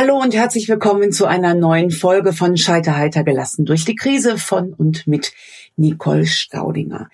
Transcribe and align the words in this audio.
Hallo 0.00 0.16
und 0.16 0.32
herzlich 0.32 0.68
willkommen 0.68 1.10
zu 1.10 1.26
einer 1.26 1.54
neuen 1.54 1.90
Folge 1.90 2.32
von 2.32 2.56
Scheiterheiter 2.56 3.24
gelassen 3.24 3.64
durch 3.64 3.84
die 3.84 3.96
Krise 3.96 4.38
von 4.38 4.72
und 4.72 5.08
mit 5.08 5.32
Nicole 5.74 6.24
Staudinger. 6.24 7.10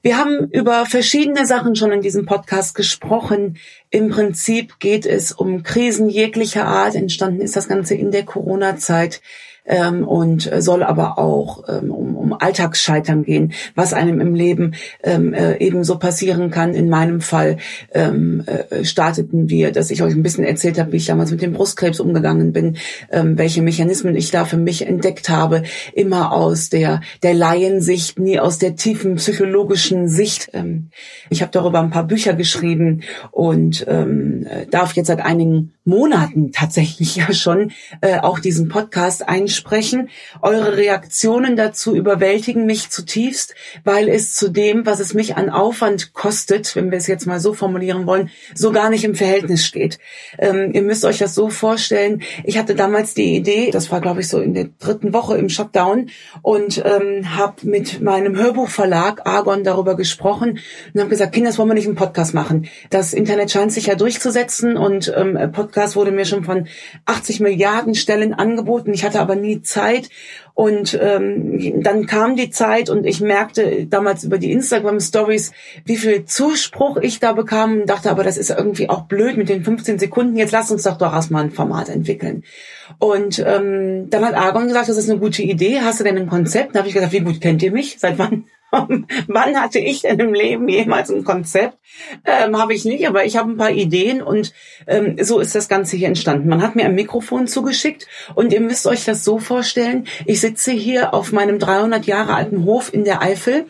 Wir 0.00 0.16
haben 0.16 0.48
über 0.50 0.86
verschiedene 0.86 1.44
Sachen 1.44 1.76
schon 1.76 1.92
in 1.92 2.00
diesem 2.00 2.24
Podcast 2.24 2.74
gesprochen. 2.74 3.58
Im 3.90 4.08
Prinzip 4.08 4.78
geht 4.80 5.04
es 5.04 5.32
um 5.32 5.62
Krisen 5.62 6.08
jeglicher 6.08 6.64
Art. 6.64 6.94
Entstanden 6.94 7.42
ist 7.42 7.54
das 7.54 7.68
Ganze 7.68 7.96
in 7.96 8.10
der 8.10 8.24
Corona-Zeit 8.24 9.20
ähm, 9.64 10.06
und 10.06 10.50
soll 10.58 10.82
aber 10.82 11.18
auch 11.18 11.64
ähm, 11.68 11.90
um, 11.90 12.16
um 12.16 12.32
Alltagsscheitern 12.32 13.24
gehen, 13.24 13.52
was 13.74 13.94
einem 13.94 14.20
im 14.20 14.34
Leben 14.34 14.74
ähm, 15.02 15.34
äh, 15.34 15.56
ebenso 15.58 15.98
passieren 15.98 16.50
kann. 16.50 16.74
In 16.74 16.88
meinem 16.88 17.20
Fall 17.20 17.58
ähm, 17.92 18.44
äh, 18.46 18.84
starteten 18.84 19.48
wir, 19.48 19.72
dass 19.72 19.90
ich 19.90 20.02
euch 20.02 20.14
ein 20.14 20.22
bisschen 20.22 20.44
erzählt 20.44 20.78
habe, 20.78 20.92
wie 20.92 20.96
ich 20.96 21.06
damals 21.06 21.30
mit 21.30 21.42
dem 21.42 21.52
Brustkrebs 21.52 22.00
umgegangen 22.00 22.52
bin, 22.52 22.76
ähm, 23.10 23.38
welche 23.38 23.62
Mechanismen 23.62 24.16
ich 24.16 24.30
da 24.30 24.44
für 24.44 24.56
mich 24.56 24.86
entdeckt 24.86 25.28
habe, 25.28 25.62
immer 25.94 26.32
aus 26.32 26.68
der 26.68 27.00
der 27.22 27.34
Laiensicht, 27.34 28.18
nie 28.18 28.40
aus 28.40 28.58
der 28.58 28.76
tiefen 28.76 29.16
psychologischen 29.16 30.08
Sicht. 30.08 30.50
Ähm, 30.52 30.90
ich 31.30 31.42
habe 31.42 31.52
darüber 31.52 31.80
ein 31.80 31.90
paar 31.90 32.06
Bücher 32.06 32.34
geschrieben 32.34 33.02
und 33.30 33.84
ähm, 33.88 34.46
darf 34.70 34.94
jetzt 34.94 35.06
seit 35.06 35.20
einigen 35.20 35.74
Monaten 35.84 36.52
tatsächlich 36.52 37.16
ja 37.16 37.32
schon 37.32 37.70
äh, 38.00 38.18
auch 38.18 38.38
diesen 38.38 38.68
Podcast 38.68 39.28
einstellen 39.28 39.51
ansprechen. 39.52 40.08
Eure 40.40 40.78
Reaktionen 40.78 41.56
dazu 41.56 41.94
überwältigen 41.94 42.64
mich 42.64 42.88
zutiefst, 42.88 43.54
weil 43.84 44.08
es 44.08 44.34
zu 44.34 44.48
dem, 44.48 44.86
was 44.86 44.98
es 44.98 45.12
mich 45.12 45.36
an 45.36 45.50
Aufwand 45.50 46.14
kostet, 46.14 46.74
wenn 46.74 46.90
wir 46.90 46.96
es 46.96 47.06
jetzt 47.06 47.26
mal 47.26 47.38
so 47.38 47.52
formulieren 47.52 48.06
wollen, 48.06 48.30
so 48.54 48.72
gar 48.72 48.88
nicht 48.88 49.04
im 49.04 49.14
Verhältnis 49.14 49.66
steht. 49.66 49.98
Ähm, 50.38 50.70
ihr 50.72 50.80
müsst 50.80 51.04
euch 51.04 51.18
das 51.18 51.34
so 51.34 51.50
vorstellen. 51.50 52.22
Ich 52.44 52.56
hatte 52.56 52.74
damals 52.74 53.12
die 53.12 53.36
Idee, 53.36 53.70
das 53.70 53.90
war 53.90 54.00
glaube 54.00 54.22
ich 54.22 54.28
so 54.28 54.40
in 54.40 54.54
der 54.54 54.68
dritten 54.78 55.12
Woche 55.12 55.36
im 55.36 55.50
Shutdown 55.50 56.08
und 56.40 56.82
ähm, 56.84 57.36
habe 57.36 57.56
mit 57.64 58.00
meinem 58.00 58.36
Hörbuchverlag 58.36 59.26
Argon 59.26 59.64
darüber 59.64 59.96
gesprochen 59.96 60.60
und 60.94 61.00
habe 61.00 61.10
gesagt, 61.10 61.34
Kinder, 61.34 61.50
das 61.50 61.58
wollen 61.58 61.68
wir 61.68 61.74
nicht 61.74 61.86
im 61.86 61.94
Podcast 61.94 62.32
machen. 62.32 62.68
Das 62.88 63.12
Internet 63.12 63.50
scheint 63.50 63.72
sich 63.72 63.86
ja 63.86 63.96
durchzusetzen 63.96 64.78
und 64.78 65.12
ähm, 65.14 65.38
Podcast 65.52 65.94
wurde 65.94 66.10
mir 66.10 66.24
schon 66.24 66.44
von 66.44 66.68
80 67.04 67.40
Milliarden 67.40 67.94
Stellen 67.94 68.32
angeboten. 68.32 68.94
Ich 68.94 69.04
hatte 69.04 69.20
aber 69.20 69.36
nie 69.42 69.60
Zeit. 69.60 70.08
Und 70.54 70.98
ähm, 71.00 71.82
dann 71.82 72.06
kam 72.06 72.36
die 72.36 72.50
Zeit 72.50 72.88
und 72.88 73.04
ich 73.04 73.20
merkte 73.20 73.86
damals 73.86 74.24
über 74.24 74.38
die 74.38 74.52
Instagram 74.52 75.00
Stories, 75.00 75.52
wie 75.84 75.96
viel 75.96 76.24
Zuspruch 76.24 76.96
ich 76.98 77.20
da 77.20 77.32
bekam 77.32 77.82
und 77.82 77.90
dachte, 77.90 78.10
aber 78.10 78.22
das 78.22 78.36
ist 78.36 78.50
irgendwie 78.50 78.88
auch 78.88 79.02
blöd 79.02 79.36
mit 79.36 79.48
den 79.48 79.64
15 79.64 79.98
Sekunden. 79.98 80.36
Jetzt 80.36 80.52
lass 80.52 80.70
uns 80.70 80.82
doch 80.82 80.98
doch 80.98 81.12
erstmal 81.12 81.44
ein 81.44 81.50
Format 81.50 81.88
entwickeln. 81.88 82.44
Und 82.98 83.38
ähm, 83.38 84.08
dann 84.10 84.24
hat 84.24 84.34
Argon 84.34 84.68
gesagt, 84.68 84.88
das 84.88 84.96
ist 84.96 85.10
eine 85.10 85.18
gute 85.18 85.42
Idee. 85.42 85.80
Hast 85.80 86.00
du 86.00 86.04
denn 86.04 86.18
ein 86.18 86.28
Konzept? 86.28 86.74
Dann 86.74 86.80
habe 86.80 86.88
ich 86.88 86.94
gesagt, 86.94 87.12
wie 87.12 87.20
gut 87.20 87.40
kennt 87.40 87.62
ihr 87.62 87.72
mich? 87.72 87.98
Seit 87.98 88.18
wann? 88.18 88.44
Wann 89.28 89.60
hatte 89.60 89.78
ich 89.78 90.00
denn 90.00 90.18
im 90.18 90.32
Leben 90.32 90.66
jemals 90.66 91.10
ein 91.10 91.24
Konzept? 91.24 91.76
Ähm, 92.24 92.56
habe 92.58 92.72
ich 92.72 92.86
nicht, 92.86 93.06
aber 93.06 93.26
ich 93.26 93.36
habe 93.36 93.50
ein 93.50 93.58
paar 93.58 93.70
Ideen 93.70 94.22
und 94.22 94.54
ähm, 94.86 95.16
so 95.20 95.40
ist 95.40 95.54
das 95.54 95.68
Ganze 95.68 95.96
hier 95.96 96.08
entstanden. 96.08 96.48
Man 96.48 96.62
hat 96.62 96.74
mir 96.74 96.86
ein 96.86 96.94
Mikrofon 96.94 97.46
zugeschickt 97.46 98.06
und 98.34 98.50
ihr 98.52 98.62
müsst 98.62 98.86
euch 98.86 99.04
das 99.04 99.24
so 99.24 99.38
vorstellen. 99.38 100.06
Ich 100.24 100.40
sitze 100.40 100.72
hier 100.72 101.12
auf 101.12 101.32
meinem 101.32 101.58
300 101.58 102.06
Jahre 102.06 102.34
alten 102.34 102.64
Hof 102.64 102.94
in 102.94 103.04
der 103.04 103.20
Eifel. 103.20 103.66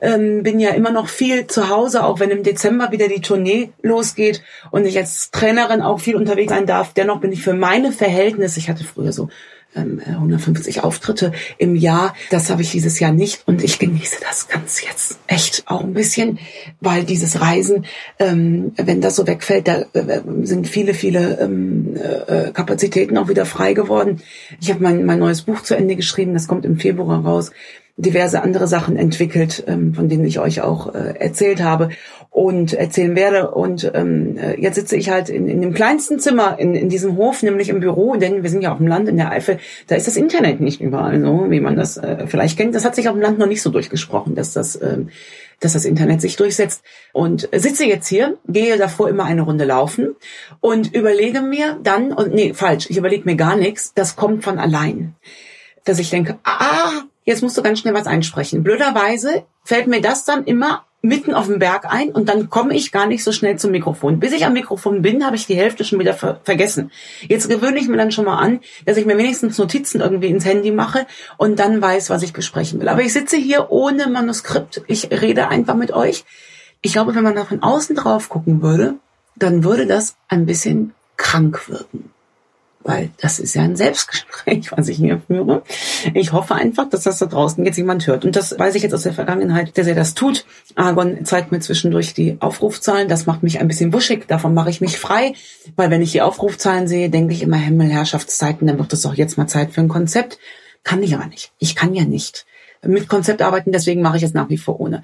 Ähm, 0.00 0.42
bin 0.42 0.58
ja 0.58 0.70
immer 0.70 0.90
noch 0.90 1.08
viel 1.08 1.46
zu 1.46 1.68
Hause, 1.68 2.04
auch 2.04 2.18
wenn 2.18 2.30
im 2.30 2.42
Dezember 2.42 2.92
wieder 2.92 3.08
die 3.08 3.20
Tournee 3.20 3.72
losgeht 3.82 4.42
und 4.70 4.86
ich 4.86 4.96
als 4.96 5.30
Trainerin 5.30 5.82
auch 5.82 6.00
viel 6.00 6.16
unterwegs 6.16 6.52
sein 6.52 6.66
darf. 6.66 6.94
Dennoch 6.94 7.20
bin 7.20 7.32
ich 7.32 7.42
für 7.42 7.54
meine 7.54 7.92
Verhältnisse, 7.92 8.58
ich 8.58 8.70
hatte 8.70 8.84
früher 8.84 9.12
so 9.12 9.28
150 9.76 10.76
ähm, 10.76 10.82
Auftritte 10.82 11.32
im 11.58 11.76
Jahr. 11.76 12.14
Das 12.30 12.50
habe 12.50 12.62
ich 12.62 12.70
dieses 12.70 12.98
Jahr 12.98 13.12
nicht 13.12 13.42
und 13.46 13.62
ich 13.62 13.78
genieße 13.78 14.16
das 14.20 14.48
ganz 14.48 14.82
jetzt 14.82 15.18
echt 15.26 15.64
auch 15.66 15.82
ein 15.82 15.94
bisschen, 15.94 16.38
weil 16.80 17.04
dieses 17.04 17.40
Reisen, 17.40 17.86
ähm, 18.18 18.72
wenn 18.76 19.00
das 19.00 19.16
so 19.16 19.26
wegfällt, 19.26 19.68
da 19.68 19.84
äh, 19.92 20.22
sind 20.42 20.68
viele, 20.68 20.94
viele 20.94 21.38
ähm, 21.40 21.96
äh, 21.96 22.50
Kapazitäten 22.52 23.18
auch 23.18 23.28
wieder 23.28 23.46
frei 23.46 23.72
geworden. 23.72 24.20
Ich 24.60 24.70
habe 24.70 24.82
mein, 24.82 25.04
mein 25.04 25.18
neues 25.18 25.42
Buch 25.42 25.62
zu 25.62 25.76
Ende 25.76 25.96
geschrieben, 25.96 26.34
das 26.34 26.48
kommt 26.48 26.64
im 26.64 26.78
Februar 26.78 27.24
raus 27.24 27.52
diverse 27.96 28.42
andere 28.42 28.66
Sachen 28.66 28.96
entwickelt, 28.96 29.64
ähm, 29.66 29.94
von 29.94 30.08
denen 30.08 30.26
ich 30.26 30.38
euch 30.38 30.60
auch 30.60 30.94
äh, 30.94 31.14
erzählt 31.18 31.62
habe 31.62 31.88
und 32.28 32.74
erzählen 32.74 33.16
werde. 33.16 33.50
Und 33.50 33.90
ähm, 33.94 34.36
äh, 34.36 34.60
jetzt 34.60 34.74
sitze 34.74 34.96
ich 34.96 35.08
halt 35.08 35.30
in, 35.30 35.48
in 35.48 35.62
dem 35.62 35.72
kleinsten 35.72 36.18
Zimmer 36.18 36.58
in, 36.58 36.74
in 36.74 36.90
diesem 36.90 37.16
Hof, 37.16 37.42
nämlich 37.42 37.70
im 37.70 37.80
Büro, 37.80 38.16
denn 38.16 38.42
wir 38.42 38.50
sind 38.50 38.60
ja 38.60 38.72
auf 38.72 38.78
dem 38.78 38.86
Land 38.86 39.08
in 39.08 39.16
der 39.16 39.30
Eifel, 39.30 39.58
da 39.86 39.96
ist 39.96 40.06
das 40.06 40.18
Internet 40.18 40.60
nicht 40.60 40.82
überall 40.82 41.18
so, 41.20 41.50
wie 41.50 41.60
man 41.60 41.76
das 41.76 41.96
äh, 41.96 42.26
vielleicht 42.26 42.58
kennt. 42.58 42.74
Das 42.74 42.84
hat 42.84 42.94
sich 42.94 43.08
auf 43.08 43.14
dem 43.14 43.22
Land 43.22 43.38
noch 43.38 43.46
nicht 43.46 43.62
so 43.62 43.70
durchgesprochen, 43.70 44.34
dass 44.34 44.52
das 44.52 44.80
ähm, 44.80 45.08
dass 45.60 45.72
das 45.72 45.86
Internet 45.86 46.20
sich 46.20 46.36
durchsetzt. 46.36 46.82
Und 47.14 47.48
sitze 47.50 47.86
jetzt 47.86 48.08
hier, 48.08 48.36
gehe 48.46 48.76
davor 48.76 49.08
immer 49.08 49.24
eine 49.24 49.40
Runde 49.40 49.64
laufen 49.64 50.14
und 50.60 50.94
überlege 50.94 51.40
mir 51.40 51.78
dann, 51.82 52.12
und 52.12 52.34
nee, 52.34 52.52
falsch, 52.52 52.90
ich 52.90 52.98
überlege 52.98 53.24
mir 53.24 53.36
gar 53.36 53.56
nichts, 53.56 53.94
das 53.94 54.16
kommt 54.16 54.44
von 54.44 54.58
allein. 54.58 55.14
Dass 55.84 55.98
ich 55.98 56.10
denke, 56.10 56.38
ah, 56.44 57.04
jetzt 57.26 57.42
musst 57.42 57.58
du 57.58 57.62
ganz 57.62 57.80
schnell 57.80 57.92
was 57.92 58.06
einsprechen. 58.06 58.62
Blöderweise 58.62 59.44
fällt 59.64 59.86
mir 59.86 60.00
das 60.00 60.24
dann 60.24 60.44
immer 60.44 60.86
mitten 61.02 61.34
auf 61.34 61.46
dem 61.46 61.58
Berg 61.58 61.84
ein 61.84 62.10
und 62.10 62.28
dann 62.28 62.48
komme 62.48 62.74
ich 62.74 62.90
gar 62.90 63.06
nicht 63.06 63.22
so 63.22 63.30
schnell 63.30 63.56
zum 63.58 63.70
Mikrofon. 63.70 64.18
Bis 64.18 64.32
ich 64.32 64.46
am 64.46 64.54
Mikrofon 64.54 65.02
bin, 65.02 65.24
habe 65.24 65.36
ich 65.36 65.46
die 65.46 65.54
Hälfte 65.54 65.84
schon 65.84 65.98
wieder 65.98 66.14
ver 66.14 66.40
vergessen. 66.44 66.90
Jetzt 67.28 67.48
gewöhne 67.48 67.78
ich 67.78 67.88
mir 67.88 67.96
dann 67.96 68.10
schon 68.10 68.24
mal 68.24 68.38
an, 68.38 68.60
dass 68.86 68.96
ich 68.96 69.06
mir 69.06 69.18
wenigstens 69.18 69.58
Notizen 69.58 70.00
irgendwie 70.00 70.28
ins 70.28 70.44
Handy 70.44 70.70
mache 70.70 71.06
und 71.36 71.58
dann 71.58 71.80
weiß, 71.80 72.10
was 72.10 72.22
ich 72.22 72.32
besprechen 72.32 72.80
will. 72.80 72.88
Aber 72.88 73.02
ich 73.02 73.12
sitze 73.12 73.36
hier 73.36 73.70
ohne 73.70 74.08
Manuskript. 74.08 74.82
Ich 74.86 75.10
rede 75.10 75.48
einfach 75.48 75.74
mit 75.74 75.92
euch. 75.92 76.24
Ich 76.80 76.92
glaube, 76.92 77.14
wenn 77.14 77.24
man 77.24 77.34
da 77.34 77.44
von 77.44 77.62
außen 77.62 77.94
drauf 77.94 78.28
gucken 78.28 78.62
würde, 78.62 78.94
dann 79.36 79.64
würde 79.64 79.86
das 79.86 80.16
ein 80.28 80.46
bisschen 80.46 80.94
krank 81.16 81.68
wirken 81.68 82.10
weil 82.86 83.10
das 83.18 83.38
ist 83.38 83.54
ja 83.54 83.62
ein 83.62 83.76
Selbstgespräch, 83.76 84.72
was 84.76 84.88
ich 84.88 84.96
hier 84.96 85.20
führe. 85.26 85.62
Ich 86.14 86.32
hoffe 86.32 86.54
einfach, 86.54 86.88
dass 86.88 87.02
das 87.02 87.18
da 87.18 87.26
draußen 87.26 87.64
jetzt 87.64 87.76
jemand 87.76 88.06
hört. 88.06 88.24
Und 88.24 88.36
das 88.36 88.58
weiß 88.58 88.74
ich 88.76 88.82
jetzt 88.82 88.94
aus 88.94 89.02
der 89.02 89.12
Vergangenheit, 89.12 89.76
dass 89.76 89.86
er 89.86 89.94
das 89.94 90.14
tut. 90.14 90.44
Argon 90.76 91.24
zeigt 91.24 91.52
mir 91.52 91.60
zwischendurch 91.60 92.14
die 92.14 92.36
Aufrufzahlen. 92.40 93.08
Das 93.08 93.26
macht 93.26 93.42
mich 93.42 93.60
ein 93.60 93.68
bisschen 93.68 93.92
wuschig. 93.92 94.26
Davon 94.28 94.54
mache 94.54 94.70
ich 94.70 94.80
mich 94.80 94.98
frei, 94.98 95.34
weil 95.74 95.90
wenn 95.90 96.02
ich 96.02 96.12
die 96.12 96.22
Aufrufzahlen 96.22 96.88
sehe, 96.88 97.10
denke 97.10 97.34
ich 97.34 97.42
immer 97.42 97.56
Himmel, 97.56 97.88
Herrschaftszeiten, 97.88 98.66
dann 98.66 98.78
wird 98.78 98.92
es 98.92 99.02
doch 99.02 99.14
jetzt 99.14 99.36
mal 99.36 99.46
Zeit 99.46 99.72
für 99.72 99.80
ein 99.80 99.88
Konzept. 99.88 100.38
Kann 100.84 101.02
ich 101.02 101.14
aber 101.14 101.26
nicht. 101.26 101.52
Ich 101.58 101.74
kann 101.74 101.94
ja 101.94 102.04
nicht 102.04 102.46
mit 102.82 103.08
Konzept 103.08 103.42
arbeiten, 103.42 103.72
deswegen 103.72 104.02
mache 104.02 104.16
ich 104.16 104.22
es 104.22 104.34
nach 104.34 104.48
wie 104.48 104.58
vor 104.58 104.80
ohne. 104.80 105.02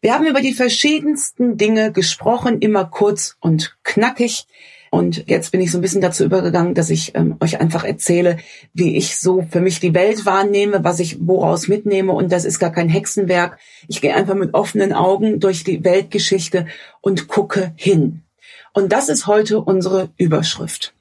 Wir 0.00 0.14
haben 0.14 0.26
über 0.26 0.40
die 0.40 0.54
verschiedensten 0.54 1.56
Dinge 1.56 1.92
gesprochen, 1.92 2.58
immer 2.58 2.84
kurz 2.84 3.36
und 3.38 3.76
knackig. 3.84 4.46
Und 4.94 5.26
jetzt 5.26 5.52
bin 5.52 5.62
ich 5.62 5.70
so 5.70 5.78
ein 5.78 5.80
bisschen 5.80 6.02
dazu 6.02 6.22
übergegangen, 6.22 6.74
dass 6.74 6.90
ich 6.90 7.14
ähm, 7.14 7.36
euch 7.40 7.58
einfach 7.58 7.82
erzähle, 7.82 8.36
wie 8.74 8.98
ich 8.98 9.18
so 9.18 9.42
für 9.50 9.62
mich 9.62 9.80
die 9.80 9.94
Welt 9.94 10.26
wahrnehme, 10.26 10.84
was 10.84 11.00
ich 11.00 11.16
woraus 11.26 11.66
mitnehme. 11.66 12.12
Und 12.12 12.30
das 12.30 12.44
ist 12.44 12.58
gar 12.58 12.72
kein 12.72 12.90
Hexenwerk. 12.90 13.58
Ich 13.88 14.02
gehe 14.02 14.14
einfach 14.14 14.34
mit 14.34 14.52
offenen 14.52 14.92
Augen 14.92 15.40
durch 15.40 15.64
die 15.64 15.82
Weltgeschichte 15.82 16.66
und 17.00 17.26
gucke 17.26 17.72
hin. 17.74 18.20
Und 18.74 18.92
das 18.92 19.08
ist 19.08 19.26
heute 19.26 19.62
unsere 19.62 20.10
Überschrift. 20.18 20.92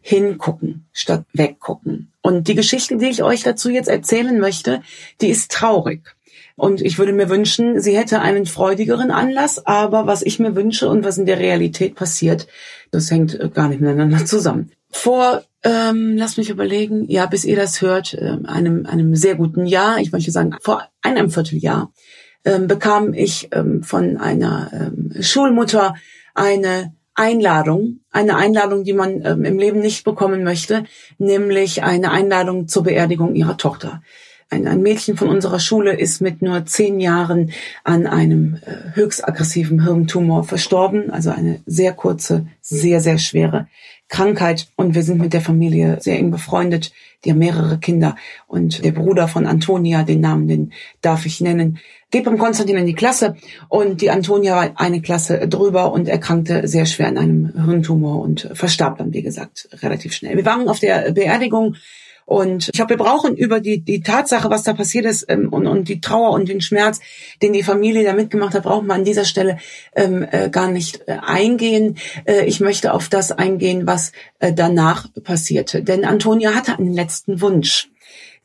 Hingucken 0.00 0.88
statt 0.92 1.24
weggucken. 1.32 2.10
Und 2.20 2.48
die 2.48 2.56
Geschichte, 2.56 2.96
die 2.96 3.06
ich 3.06 3.22
euch 3.22 3.44
dazu 3.44 3.70
jetzt 3.70 3.88
erzählen 3.88 4.40
möchte, 4.40 4.82
die 5.20 5.28
ist 5.28 5.52
traurig. 5.52 6.16
Und 6.56 6.80
ich 6.80 6.98
würde 6.98 7.12
mir 7.12 7.28
wünschen, 7.28 7.80
sie 7.80 7.96
hätte 7.96 8.20
einen 8.20 8.46
freudigeren 8.46 9.10
Anlass, 9.10 9.64
aber 9.64 10.06
was 10.06 10.22
ich 10.22 10.38
mir 10.38 10.56
wünsche 10.56 10.88
und 10.88 11.04
was 11.04 11.18
in 11.18 11.26
der 11.26 11.38
Realität 11.38 11.94
passiert, 11.94 12.48
das 12.90 13.10
hängt 13.10 13.38
äh, 13.38 13.48
gar 13.48 13.68
nicht 13.68 13.80
miteinander 13.80 14.24
zusammen. 14.26 14.72
Vor, 14.90 15.44
ähm, 15.62 16.16
lass 16.16 16.36
mich 16.36 16.50
überlegen, 16.50 17.08
ja, 17.08 17.26
bis 17.26 17.44
ihr 17.44 17.56
das 17.56 17.80
hört, 17.82 18.14
äh, 18.14 18.38
einem, 18.44 18.86
einem 18.86 19.14
sehr 19.14 19.34
guten 19.34 19.66
Jahr, 19.66 19.98
ich 19.98 20.12
möchte 20.12 20.30
sagen, 20.30 20.56
vor 20.60 20.82
einem 21.02 21.30
Vierteljahr, 21.30 21.92
ähm, 22.44 22.66
bekam 22.66 23.12
ich 23.12 23.48
ähm, 23.52 23.82
von 23.82 24.16
einer 24.16 24.70
ähm, 24.72 25.22
Schulmutter 25.22 25.94
eine 26.34 26.94
Einladung, 27.14 28.00
eine 28.10 28.36
Einladung, 28.36 28.84
die 28.84 28.92
man 28.92 29.24
ähm, 29.24 29.44
im 29.44 29.58
Leben 29.58 29.80
nicht 29.80 30.04
bekommen 30.04 30.44
möchte, 30.44 30.84
nämlich 31.18 31.82
eine 31.82 32.12
Einladung 32.12 32.68
zur 32.68 32.84
Beerdigung 32.84 33.34
ihrer 33.34 33.56
Tochter. 33.56 34.02
Ein, 34.50 34.66
ein 34.66 34.80
Mädchen 34.80 35.16
von 35.16 35.28
unserer 35.28 35.60
Schule 35.60 35.92
ist 35.92 36.22
mit 36.22 36.40
nur 36.40 36.64
zehn 36.64 37.00
Jahren 37.00 37.52
an 37.84 38.06
einem 38.06 38.58
äh, 38.64 38.96
höchst 38.96 39.26
aggressiven 39.26 39.84
Hirntumor 39.84 40.42
verstorben, 40.44 41.10
also 41.10 41.30
eine 41.30 41.60
sehr 41.66 41.92
kurze, 41.92 42.46
sehr, 42.62 43.00
sehr 43.00 43.18
schwere 43.18 43.68
Krankheit. 44.08 44.68
Und 44.74 44.94
wir 44.94 45.02
sind 45.02 45.20
mit 45.20 45.34
der 45.34 45.42
Familie 45.42 45.98
sehr 46.00 46.18
eng 46.18 46.30
befreundet. 46.30 46.92
Die 47.24 47.30
haben 47.30 47.38
mehrere 47.38 47.78
Kinder. 47.78 48.16
Und 48.46 48.84
der 48.84 48.92
Bruder 48.92 49.28
von 49.28 49.46
Antonia, 49.46 50.02
den 50.02 50.20
Namen, 50.20 50.48
den 50.48 50.72
darf 51.02 51.26
ich 51.26 51.42
nennen, 51.42 51.78
geht 52.10 52.24
beim 52.24 52.38
Konstantin 52.38 52.78
in 52.78 52.86
die 52.86 52.94
Klasse. 52.94 53.36
Und 53.68 54.00
die 54.00 54.10
Antonia 54.10 54.56
war 54.56 54.70
eine 54.76 55.02
Klasse 55.02 55.46
drüber 55.46 55.92
und 55.92 56.08
erkrankte 56.08 56.66
sehr 56.66 56.86
schwer 56.86 57.08
an 57.08 57.18
einem 57.18 57.64
Hirntumor 57.66 58.22
und 58.22 58.48
verstarb 58.54 58.96
dann, 58.96 59.12
wie 59.12 59.22
gesagt, 59.22 59.68
relativ 59.82 60.14
schnell. 60.14 60.36
Wir 60.36 60.46
waren 60.46 60.68
auf 60.68 60.80
der 60.80 61.12
Beerdigung 61.12 61.76
und 62.28 62.68
ich 62.68 62.72
glaube, 62.72 62.90
wir 62.90 62.98
brauchen 62.98 63.38
über 63.38 63.58
die, 63.58 63.80
die 63.80 64.02
Tatsache, 64.02 64.50
was 64.50 64.62
da 64.62 64.74
passiert 64.74 65.06
ist 65.06 65.24
ähm, 65.30 65.50
und, 65.50 65.66
und 65.66 65.88
die 65.88 66.02
Trauer 66.02 66.32
und 66.32 66.46
den 66.46 66.60
Schmerz, 66.60 67.00
den 67.40 67.54
die 67.54 67.62
Familie 67.62 68.04
da 68.04 68.12
mitgemacht 68.12 68.52
hat, 68.52 68.64
brauchen 68.64 68.86
wir 68.86 68.92
an 68.92 69.04
dieser 69.04 69.24
Stelle 69.24 69.56
ähm, 69.96 70.26
äh, 70.30 70.50
gar 70.50 70.70
nicht 70.70 71.08
äh, 71.08 71.16
eingehen. 71.22 71.96
Äh, 72.26 72.44
ich 72.44 72.60
möchte 72.60 72.92
auf 72.92 73.08
das 73.08 73.32
eingehen, 73.32 73.86
was 73.86 74.12
äh, 74.40 74.52
danach 74.52 75.06
passierte. 75.24 75.82
Denn 75.82 76.04
Antonia 76.04 76.54
hatte 76.54 76.76
einen 76.76 76.92
letzten 76.92 77.40
Wunsch. 77.40 77.88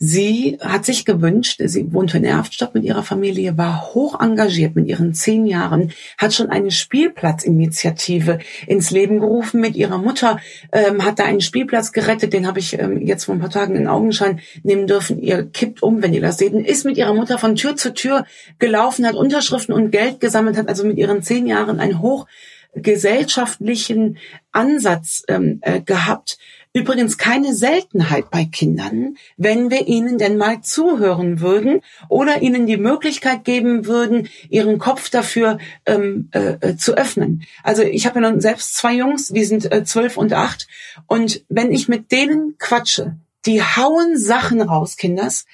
Sie 0.06 0.58
hat 0.60 0.84
sich 0.84 1.06
gewünscht, 1.06 1.62
sie 1.64 1.94
wohnte 1.94 2.18
in 2.18 2.26
Erftstadt 2.26 2.74
mit 2.74 2.84
ihrer 2.84 3.04
Familie, 3.04 3.58
war 3.58 3.94
hoch 3.94 4.20
engagiert 4.20 4.76
mit 4.76 4.88
ihren 4.88 5.14
zehn 5.14 5.46
Jahren, 5.46 5.94
hat 6.18 6.34
schon 6.34 6.50
eine 6.50 6.72
Spielplatzinitiative 6.72 8.40
ins 8.68 8.92
Leben 8.92 9.20
gerufen 9.20 9.62
mit 9.62 9.78
ihrer 9.78 9.98
Mutter, 9.98 10.40
ähm, 10.74 11.06
hat 11.06 11.20
da 11.20 11.24
einen 11.24 11.40
Spielplatz 11.40 11.94
gerettet, 11.94 12.34
den 12.34 12.48
habe 12.48 12.60
ich 12.60 12.78
ähm, 12.78 13.02
jetzt 13.02 13.26
vor 13.26 13.36
ein 13.36 13.40
paar 13.40 13.50
Tagen 13.50 13.78
in 13.78 13.88
Augenschein 13.88 14.42
nehmen 14.64 14.88
dürfen. 14.88 15.22
Ihr 15.22 15.46
kippt 15.46 15.82
um, 15.82 16.04
wenn 16.04 16.14
ihr 16.14 16.22
das 16.22 16.38
seht, 16.38 16.54
und 16.54 16.66
ist 16.66 16.84
mit 16.84 16.98
ihrer 16.98 17.14
Mutter 17.14 17.38
von 17.38 17.56
Tür 17.56 17.78
zu 17.78 17.94
Tür 17.94 18.26
gelaufen, 18.60 19.08
hat 19.08 19.16
Unterschriften 19.16 19.74
und 19.74 19.92
Geld 19.92 20.20
gesammelt, 20.20 20.58
hat 20.58 20.68
also 20.68 20.86
mit 20.86 20.98
ihren 20.98 21.22
zehn 21.22 21.48
Jahren 21.48 21.80
einen 21.80 22.02
hoch 22.02 22.28
gesellschaftlichen 22.76 24.18
Ansatz 24.52 25.24
ähm, 25.28 25.60
äh, 25.62 25.80
gehabt, 25.80 26.38
Übrigens 26.76 27.20
keine 27.20 27.54
Seltenheit 27.54 28.32
bei 28.32 28.46
Kindern, 28.46 29.16
wenn 29.38 29.70
wir 29.70 29.88
ihnen 29.88 30.18
denn 30.18 30.38
mal 30.38 30.62
zuhören 30.62 31.40
würden 31.40 31.82
oder 32.10 32.42
ihnen 32.42 32.66
die 32.66 32.78
Möglichkeit 32.78 33.46
geben 33.46 33.86
würden, 33.86 34.28
ihren 34.50 34.80
Kopf 34.80 35.12
dafür 35.12 35.60
ähm, 35.86 36.30
äh, 36.32 36.58
äh 36.62 36.76
zu 36.76 36.98
öffnen. 36.98 37.44
Also 37.62 37.84
ich 37.84 38.08
habe 38.08 38.20
ja 38.20 38.32
nun 38.32 38.42
selbst 38.42 38.76
zwei 38.76 38.96
Jungs, 38.96 39.28
die 39.28 39.44
sind 39.44 39.72
äh, 39.72 39.84
zwölf 39.84 40.18
und 40.18 40.34
acht. 40.34 40.68
Und 41.06 41.46
wenn 41.48 41.72
ich 41.72 41.88
mit 41.88 42.12
denen 42.12 42.56
quatsche, 42.58 43.18
die 43.46 43.62
hauen 43.62 44.18
Sachen 44.18 44.60
raus, 44.60 44.98
Kinders, 44.98 45.46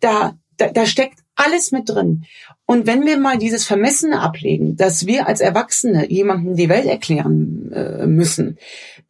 da, 0.00 0.36
da, 0.58 0.68
da 0.68 0.84
steckt 0.84 1.20
alles 1.40 1.72
mit 1.72 1.88
drin. 1.88 2.24
Und 2.66 2.86
wenn 2.86 3.04
wir 3.04 3.18
mal 3.18 3.38
dieses 3.38 3.66
Vermessene 3.66 4.20
ablegen, 4.20 4.76
dass 4.76 5.06
wir 5.06 5.26
als 5.26 5.40
Erwachsene 5.40 6.10
jemandem 6.10 6.54
die 6.54 6.68
Welt 6.68 6.86
erklären 6.86 7.72
äh, 7.72 8.06
müssen, 8.06 8.58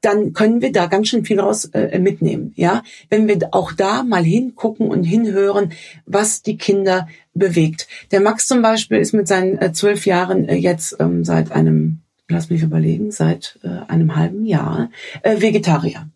dann 0.00 0.32
können 0.32 0.62
wir 0.62 0.73
da 0.73 0.87
ganz 0.87 1.09
schön 1.09 1.25
viel 1.25 1.41
raus 1.41 1.67
äh, 1.67 1.99
mitnehmen. 1.99 2.53
Ja, 2.56 2.82
wenn 3.11 3.29
wir 3.29 3.38
auch 3.53 3.73
da 3.73 4.03
mal 4.03 4.25
hingucken 4.25 4.88
und 4.88 5.05
hinhören, 5.05 5.73
was 6.06 6.43
die 6.43 6.56
Kinder 6.56 7.06
bewegt. 7.35 7.87
Der 8.11 8.21
Max 8.21 8.47
zum 8.47 8.62
Beispiel 8.62 8.99
ist 8.99 9.12
mit 9.12 9.29
seinen 9.29 9.59
äh, 9.59 9.73
zwölf 9.73 10.06
Jahren 10.06 10.49
äh, 10.49 10.56
jetzt 10.56 10.97
ähm, 10.99 11.25
seit 11.25 11.53
einem, 11.53 12.00
lass 12.29 12.49
mich 12.49 12.62
überlegen, 12.62 13.11
seit 13.11 13.59
äh, 13.62 13.91
einem 13.91 14.17
halben 14.17 14.47
Jahr 14.47 14.91
äh, 15.23 15.41
Vegetarier. 15.41 16.09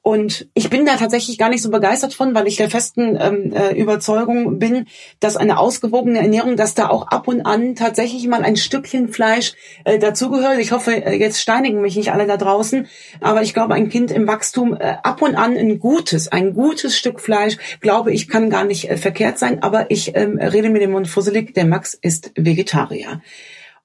Und 0.00 0.48
ich 0.54 0.70
bin 0.70 0.86
da 0.86 0.96
tatsächlich 0.96 1.38
gar 1.38 1.50
nicht 1.50 1.60
so 1.60 1.70
begeistert 1.70 2.14
von, 2.14 2.34
weil 2.34 2.46
ich 2.46 2.56
der 2.56 2.70
festen 2.70 3.18
ähm, 3.20 3.52
äh, 3.52 3.74
Überzeugung 3.78 4.58
bin, 4.58 4.86
dass 5.20 5.36
eine 5.36 5.58
ausgewogene 5.58 6.20
Ernährung, 6.20 6.56
dass 6.56 6.74
da 6.74 6.88
auch 6.88 7.08
ab 7.08 7.28
und 7.28 7.42
an 7.42 7.74
tatsächlich 7.74 8.26
mal 8.26 8.42
ein 8.42 8.56
Stückchen 8.56 9.08
Fleisch 9.08 9.52
äh, 9.84 9.98
dazugehört. 9.98 10.60
Ich 10.60 10.72
hoffe, 10.72 10.92
äh, 10.92 11.18
jetzt 11.18 11.40
steinigen 11.40 11.82
mich 11.82 11.96
nicht 11.96 12.12
alle 12.12 12.26
da 12.26 12.36
draußen, 12.36 12.86
aber 13.20 13.42
ich 13.42 13.52
glaube, 13.52 13.74
ein 13.74 13.90
Kind 13.90 14.10
im 14.10 14.26
Wachstum 14.26 14.74
äh, 14.74 14.96
ab 15.02 15.20
und 15.20 15.34
an 15.34 15.58
ein 15.58 15.78
gutes, 15.78 16.28
ein 16.28 16.54
gutes 16.54 16.96
Stück 16.96 17.20
Fleisch, 17.20 17.58
glaube 17.80 18.12
ich, 18.12 18.28
kann 18.28 18.50
gar 18.50 18.64
nicht 18.64 18.88
äh, 18.88 18.96
verkehrt 18.96 19.38
sein. 19.38 19.62
Aber 19.62 19.90
ich 19.90 20.16
ähm, 20.16 20.38
rede 20.38 20.70
mir 20.70 20.80
den 20.80 20.92
Mund 20.92 21.08
fusselig. 21.08 21.54
Der 21.54 21.66
Max 21.66 21.92
ist 21.92 22.30
Vegetarier. 22.36 23.20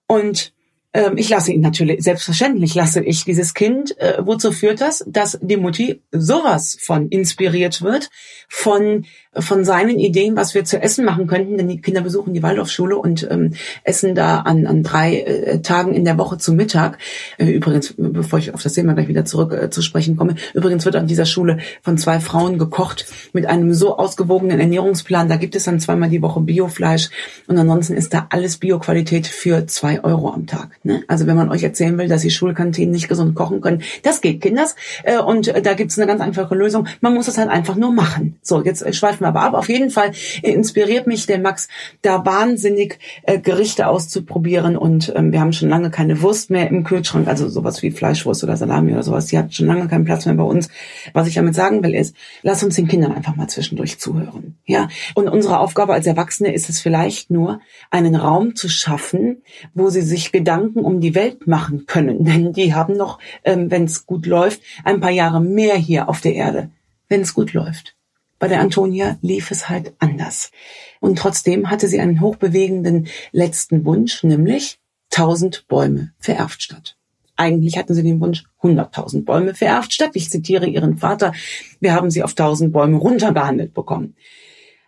Und 0.08 0.53
ähm, 0.94 1.18
ich 1.18 1.30
lasse 1.30 1.52
ihn 1.52 1.62
natürlich, 1.62 2.04
selbstverständlich 2.04 2.76
lasse 2.76 3.04
ich 3.04 3.26
dieses 3.26 3.54
Kind. 3.54 3.98
Äh, 4.00 4.18
wozu 4.20 4.52
führt 4.52 4.82
das? 4.82 5.04
Dass 5.08 5.40
die 5.42 5.58
Mutti 5.58 6.02
sowas 6.12 6.78
von 6.80 7.10
inspiriert 7.10 7.82
wird, 7.82 8.10
von 8.48 9.06
von 9.40 9.66
seinen 9.66 10.00
Ideen, 10.00 10.36
was 10.36 10.54
wir 10.54 10.64
zu 10.64 10.82
essen 10.82 11.06
machen 11.06 11.28
könnten, 11.28 11.58
denn 11.58 11.68
die 11.68 11.82
Kinder 11.82 12.02
besuchen 12.02 12.34
die 12.34 12.44
Waldorfschule 12.44 12.96
und 12.96 13.28
ähm, 13.30 13.54
essen 13.84 14.16
da 14.16 14.40
an, 14.40 14.68
an 14.68 14.84
drei 14.84 15.22
äh, 15.22 15.62
Tagen 15.62 15.94
in 15.94 16.06
der 16.06 16.18
Woche 16.18 16.38
zu 16.38 16.54
Mittag. 16.54 17.00
Äh, 17.38 17.46
übrigens, 17.46 17.96
bevor 17.98 18.40
ich 18.40 18.54
auf 18.54 18.62
das 18.62 18.74
Thema 18.74 18.94
gleich 18.94 19.08
wieder 19.08 19.26
zurück 19.26 19.54
äh, 19.54 19.70
zu 19.70 19.82
sprechen 19.82 20.16
komme, 20.16 20.36
übrigens 20.54 20.86
wird 20.86 20.96
an 20.96 21.08
dieser 21.08 21.26
Schule 21.26 21.60
von 21.82 21.98
zwei 21.98 22.20
Frauen 22.20 22.58
gekocht 22.58 23.06
mit 23.34 23.46
einem 23.46 23.74
so 23.74 23.98
ausgewogenen 23.98 24.60
Ernährungsplan. 24.60 25.30
Da 25.30 25.38
gibt 25.38 25.56
es 25.56 25.64
dann 25.64 25.80
zweimal 25.80 26.10
die 26.10 26.22
Woche 26.22 26.42
Biofleisch 26.42 27.10
und 27.48 27.58
ansonsten 27.58 27.94
ist 27.94 28.14
da 28.14 28.28
alles 28.30 28.58
Bioqualität 28.58 29.28
für 29.28 29.66
zwei 29.68 30.04
Euro 30.04 30.32
am 30.32 30.46
Tag. 30.46 30.80
Ne? 30.84 31.04
Also 31.08 31.28
wenn 31.28 31.38
man 31.38 31.50
euch 31.50 31.64
erzählen 31.64 31.98
will, 31.98 32.10
dass 32.10 32.24
die 32.24 32.30
Schulkantinen 32.30 32.92
nicht 32.92 33.08
gesund 33.08 33.36
kochen 33.36 33.62
können, 33.62 33.84
das 34.04 34.20
geht, 34.20 34.42
Kinders. 34.42 34.76
Äh, 35.04 35.20
und 35.20 35.48
äh, 35.48 35.62
da 35.62 35.76
gibt 35.76 35.92
es 35.92 35.98
eine 35.98 36.08
ganz 36.08 36.20
einfache 36.20 36.56
Lösung. 36.56 36.88
Man 37.00 37.14
muss 37.14 37.30
es 37.30 37.38
halt 37.38 37.50
einfach 37.50 37.76
nur 37.76 37.94
machen. 37.94 38.38
So, 38.42 38.62
jetzt 38.62 38.82
äh, 38.86 38.92
schweifen 38.92 39.22
wir 39.22 39.30
aber 39.30 39.42
ab. 39.42 39.54
Auf 39.54 39.70
jeden 39.70 39.90
Fall 39.90 40.12
inspiriert 40.42 41.08
mich 41.08 41.26
der 41.26 41.40
Max, 41.40 41.70
da 42.02 42.26
wahnsinnig 42.26 43.00
äh, 43.24 43.40
Gerichte 43.40 43.88
auszuprobieren. 43.88 44.76
Und 44.76 45.14
ähm, 45.16 45.32
wir 45.32 45.40
haben 45.40 45.54
schon 45.54 45.70
lange 45.70 45.90
keine 45.90 46.22
Wurst 46.22 46.50
mehr 46.50 46.68
im 46.70 46.84
Kühlschrank, 46.84 47.30
also 47.30 47.48
sowas 47.48 47.82
wie 47.82 47.92
Fleischwurst 47.92 48.44
oder 48.44 48.58
Salami 48.58 48.92
oder 48.92 49.04
sowas. 49.04 49.28
Die 49.28 49.38
hat 49.38 49.54
schon 49.54 49.68
lange 49.68 49.88
keinen 49.88 50.04
Platz 50.04 50.26
mehr 50.26 50.36
bei 50.36 50.44
uns. 50.44 50.68
Was 51.14 51.30
ich 51.30 51.36
damit 51.36 51.56
sagen 51.56 51.82
will, 51.82 51.96
ist, 51.96 52.14
lass 52.42 52.62
uns 52.62 52.76
den 52.76 52.90
Kindern 52.90 53.14
einfach 53.14 53.38
mal 53.38 53.48
zwischendurch 53.48 54.00
zuhören. 54.00 54.58
Ja. 54.66 54.90
Und 55.16 55.30
unsere 55.30 55.60
Aufgabe 55.60 55.94
als 55.94 56.08
Erwachsene 56.08 56.54
ist 56.54 56.70
es 56.70 56.82
vielleicht 56.82 57.32
nur, 57.32 57.62
einen 57.90 58.16
Raum 58.16 58.56
zu 58.56 58.68
schaffen, 58.68 59.44
wo 59.74 59.90
sie 59.90 60.02
sich 60.02 60.34
Gedanken 60.34 60.73
um 60.82 61.00
die 61.02 61.16
Welt 61.16 61.48
machen 61.48 61.86
können. 61.86 62.24
Denn 62.26 62.54
die 62.54 62.74
haben 62.74 62.96
noch, 62.96 63.20
ähm, 63.44 63.70
wenn 63.72 63.86
es 63.86 64.06
gut 64.06 64.26
läuft, 64.26 64.62
ein 64.84 65.00
paar 65.00 65.12
Jahre 65.12 65.42
mehr 65.42 65.76
hier 65.76 66.10
auf 66.10 66.22
der 66.22 66.36
Erde, 66.36 66.70
wenn 67.10 67.22
es 67.22 67.34
gut 67.34 67.54
läuft. 67.54 67.96
Bei 68.40 68.48
der 68.48 68.60
Antonia 68.60 69.18
lief 69.22 69.52
es 69.52 69.70
halt 69.70 69.94
anders. 70.00 70.52
Und 71.00 71.18
trotzdem 71.18 71.70
hatte 71.70 71.88
sie 71.88 72.02
einen 72.02 72.20
hochbewegenden 72.20 73.08
letzten 73.32 73.86
Wunsch, 73.86 74.24
nämlich 74.24 74.80
1000 75.12 75.68
Bäume 75.68 76.12
für 76.20 76.34
Erftstadt. 76.34 76.98
Eigentlich 77.36 77.78
hatten 77.78 77.94
sie 77.94 78.04
den 78.04 78.20
Wunsch 78.20 78.44
100.000 78.62 79.26
Bäume 79.26 79.56
für 79.56 79.66
Erftstadt. 79.66 80.12
Ich 80.16 80.30
zitiere 80.30 80.68
ihren 80.68 80.98
Vater. 80.98 81.34
Wir 81.80 81.94
haben 81.94 82.12
sie 82.12 82.24
auf 82.24 82.32
1000 82.32 82.72
Bäume 82.72 82.98
runtergehandelt 82.98 83.74
bekommen. 83.74 84.16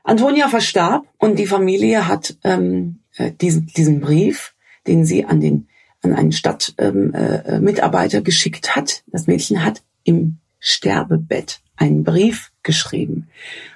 Antonia 0.03 0.49
verstarb 0.49 1.07
und 1.17 1.39
die 1.39 1.47
Familie 1.47 2.07
hat 2.07 2.37
ähm, 2.43 2.99
äh, 3.15 3.31
diesen, 3.31 3.67
diesen 3.67 4.01
Brief, 4.01 4.53
den 4.85 5.05
sie 5.05 5.25
an 5.25 5.41
den 5.41 5.67
an 6.05 6.13
einen 6.15 6.31
Stadtmitarbeiter 6.31 8.17
ähm, 8.17 8.21
äh, 8.21 8.23
geschickt 8.23 8.75
hat. 8.75 9.03
Das 9.07 9.27
Mädchen 9.27 9.63
hat 9.63 9.81
im 10.03 10.37
Sterbebett 10.59 11.59
einen 11.75 12.03
Brief 12.03 12.51
geschrieben, 12.63 13.27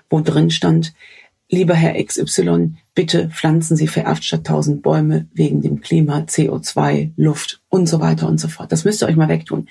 wo 0.10 0.22
drin 0.22 0.50
stand, 0.50 0.94
lieber 1.50 1.74
Herr 1.74 2.02
XY, 2.04 2.76
bitte 2.96 3.30
pflanzen 3.30 3.76
Sie 3.76 3.88
für 3.88 4.02
Erftstadt 4.02 4.46
tausend 4.46 4.82
Bäume 4.82 5.28
wegen 5.34 5.62
dem 5.62 5.82
Klima, 5.82 6.20
CO2, 6.20 7.12
Luft 7.18 7.62
und 7.70 7.88
so 7.88 8.00
weiter 8.00 8.28
und 8.28 8.40
so 8.40 8.48
fort. 8.48 8.72
Das 8.72 8.86
müsst 8.86 9.04
ihr 9.04 9.08
euch 9.08 9.16
mal 9.16 9.30
wegtun. 9.30 9.68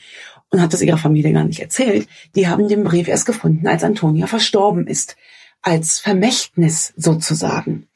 Und 0.51 0.63
hat 0.63 0.73
das 0.73 0.81
ihrer 0.81 0.97
Familie 0.97 1.33
gar 1.33 1.45
nicht 1.45 1.61
erzählt. 1.61 2.09
Die 2.35 2.49
haben 2.49 2.69
den 2.69 2.83
Brief 2.83 3.07
erst 3.07 3.27
gefunden, 3.27 3.67
als 3.67 3.85
Antonia 3.85 4.27
verstorben 4.27 4.87
ist. 4.87 5.17
Als 5.61 5.99
Vermächtnis 5.99 6.95
sozusagen. 6.97 7.88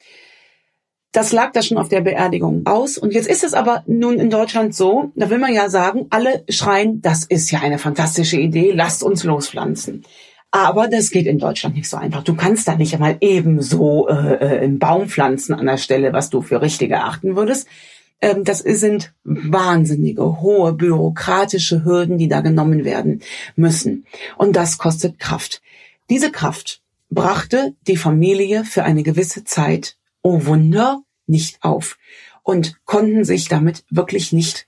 Das 1.13 1.31
lag 1.31 1.51
da 1.53 1.61
schon 1.61 1.77
auf 1.77 1.89
der 1.89 2.01
Beerdigung 2.01 2.65
aus. 2.65 2.97
Und 2.97 3.13
jetzt 3.13 3.27
ist 3.27 3.43
es 3.43 3.53
aber 3.53 3.83
nun 3.85 4.19
in 4.19 4.31
Deutschland 4.31 4.73
so, 4.75 5.11
da 5.15 5.29
will 5.29 5.37
man 5.37 5.53
ja 5.53 5.69
sagen, 5.69 6.07
alle 6.09 6.43
schreien, 6.49 7.01
das 7.01 7.23
ist 7.23 7.51
ja 7.51 7.61
eine 7.61 7.77
fantastische 7.77 8.37
Idee, 8.37 8.71
lasst 8.73 9.03
uns 9.03 9.23
lospflanzen. 9.23 10.03
Aber 10.49 10.87
das 10.87 11.11
geht 11.11 11.27
in 11.27 11.37
Deutschland 11.37 11.75
nicht 11.75 11.87
so 11.87 11.97
einfach. 11.97 12.23
Du 12.23 12.35
kannst 12.35 12.67
da 12.67 12.75
nicht 12.75 12.95
einmal 12.95 13.17
ebenso 13.21 14.07
äh, 14.07 14.33
äh, 14.33 14.59
einen 14.63 14.79
Baum 14.79 15.07
pflanzen 15.07 15.53
an 15.53 15.67
der 15.67 15.77
Stelle, 15.77 16.13
was 16.13 16.31
du 16.31 16.41
für 16.41 16.61
richtig 16.61 16.89
erachten 16.89 17.35
würdest. 17.35 17.67
Ähm, 18.19 18.43
das 18.43 18.59
sind 18.59 19.13
wahnsinnige, 19.23 20.41
hohe 20.41 20.73
bürokratische 20.73 21.85
Hürden, 21.85 22.17
die 22.17 22.27
da 22.27 22.41
genommen 22.41 22.85
werden 22.85 23.21
müssen. 23.55 24.05
Und 24.37 24.55
das 24.55 24.79
kostet 24.79 25.19
Kraft. 25.19 25.61
Diese 26.09 26.31
Kraft 26.31 26.81
brachte 27.11 27.75
die 27.87 27.97
Familie 27.97 28.63
für 28.63 28.83
eine 28.83 29.03
gewisse 29.03 29.43
Zeit 29.43 29.95
oh 30.23 30.45
Wunder, 30.45 31.03
nicht 31.27 31.63
auf 31.63 31.97
und 32.41 32.83
konnten 32.85 33.23
sich 33.23 33.47
damit 33.47 33.83
wirklich 33.89 34.33
nicht 34.33 34.67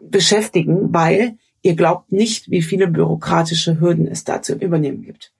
beschäftigen, 0.00 0.94
weil 0.94 1.36
ihr 1.62 1.74
glaubt 1.74 2.12
nicht, 2.12 2.50
wie 2.50 2.62
viele 2.62 2.88
bürokratische 2.88 3.80
Hürden 3.80 4.06
es 4.06 4.24
da 4.24 4.42
zu 4.42 4.54
übernehmen 4.54 5.02
gibt. 5.02 5.32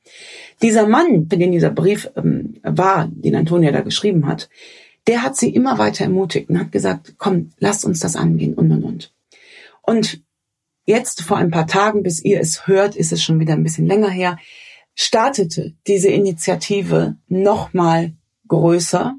Dieser 0.62 0.86
Mann, 0.86 1.28
für 1.28 1.36
den 1.36 1.52
dieser 1.52 1.70
Brief 1.70 2.10
ähm, 2.16 2.54
war, 2.62 3.08
den 3.12 3.36
Antonia 3.36 3.72
da 3.72 3.82
geschrieben 3.82 4.26
hat, 4.26 4.48
der 5.06 5.22
hat 5.22 5.36
sie 5.36 5.54
immer 5.54 5.78
weiter 5.78 6.04
ermutigt 6.04 6.48
und 6.48 6.58
hat 6.58 6.72
gesagt, 6.72 7.14
komm, 7.18 7.50
lasst 7.58 7.84
uns 7.84 8.00
das 8.00 8.16
angehen 8.16 8.54
und 8.54 8.72
und 8.72 8.84
und. 8.84 9.14
Und 9.82 10.22
jetzt 10.86 11.20
vor 11.22 11.36
ein 11.36 11.50
paar 11.50 11.66
Tagen, 11.66 12.02
bis 12.02 12.24
ihr 12.24 12.40
es 12.40 12.66
hört, 12.66 12.96
ist 12.96 13.12
es 13.12 13.22
schon 13.22 13.38
wieder 13.38 13.52
ein 13.52 13.62
bisschen 13.62 13.86
länger 13.86 14.10
her, 14.10 14.38
startete 14.94 15.74
diese 15.86 16.08
Initiative 16.08 17.16
nochmal 17.28 18.14
größer, 18.48 19.14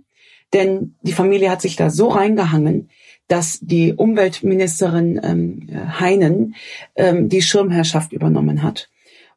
denn 0.53 0.95
die 1.01 1.13
Familie 1.13 1.49
hat 1.49 1.61
sich 1.61 1.75
da 1.75 1.89
so 1.89 2.07
reingehangen, 2.07 2.89
dass 3.27 3.59
die 3.61 3.93
Umweltministerin 3.93 5.19
ähm, 5.23 5.99
Heinen 5.99 6.55
ähm, 6.95 7.29
die 7.29 7.41
Schirmherrschaft 7.41 8.13
übernommen 8.13 8.61
hat. 8.61 8.89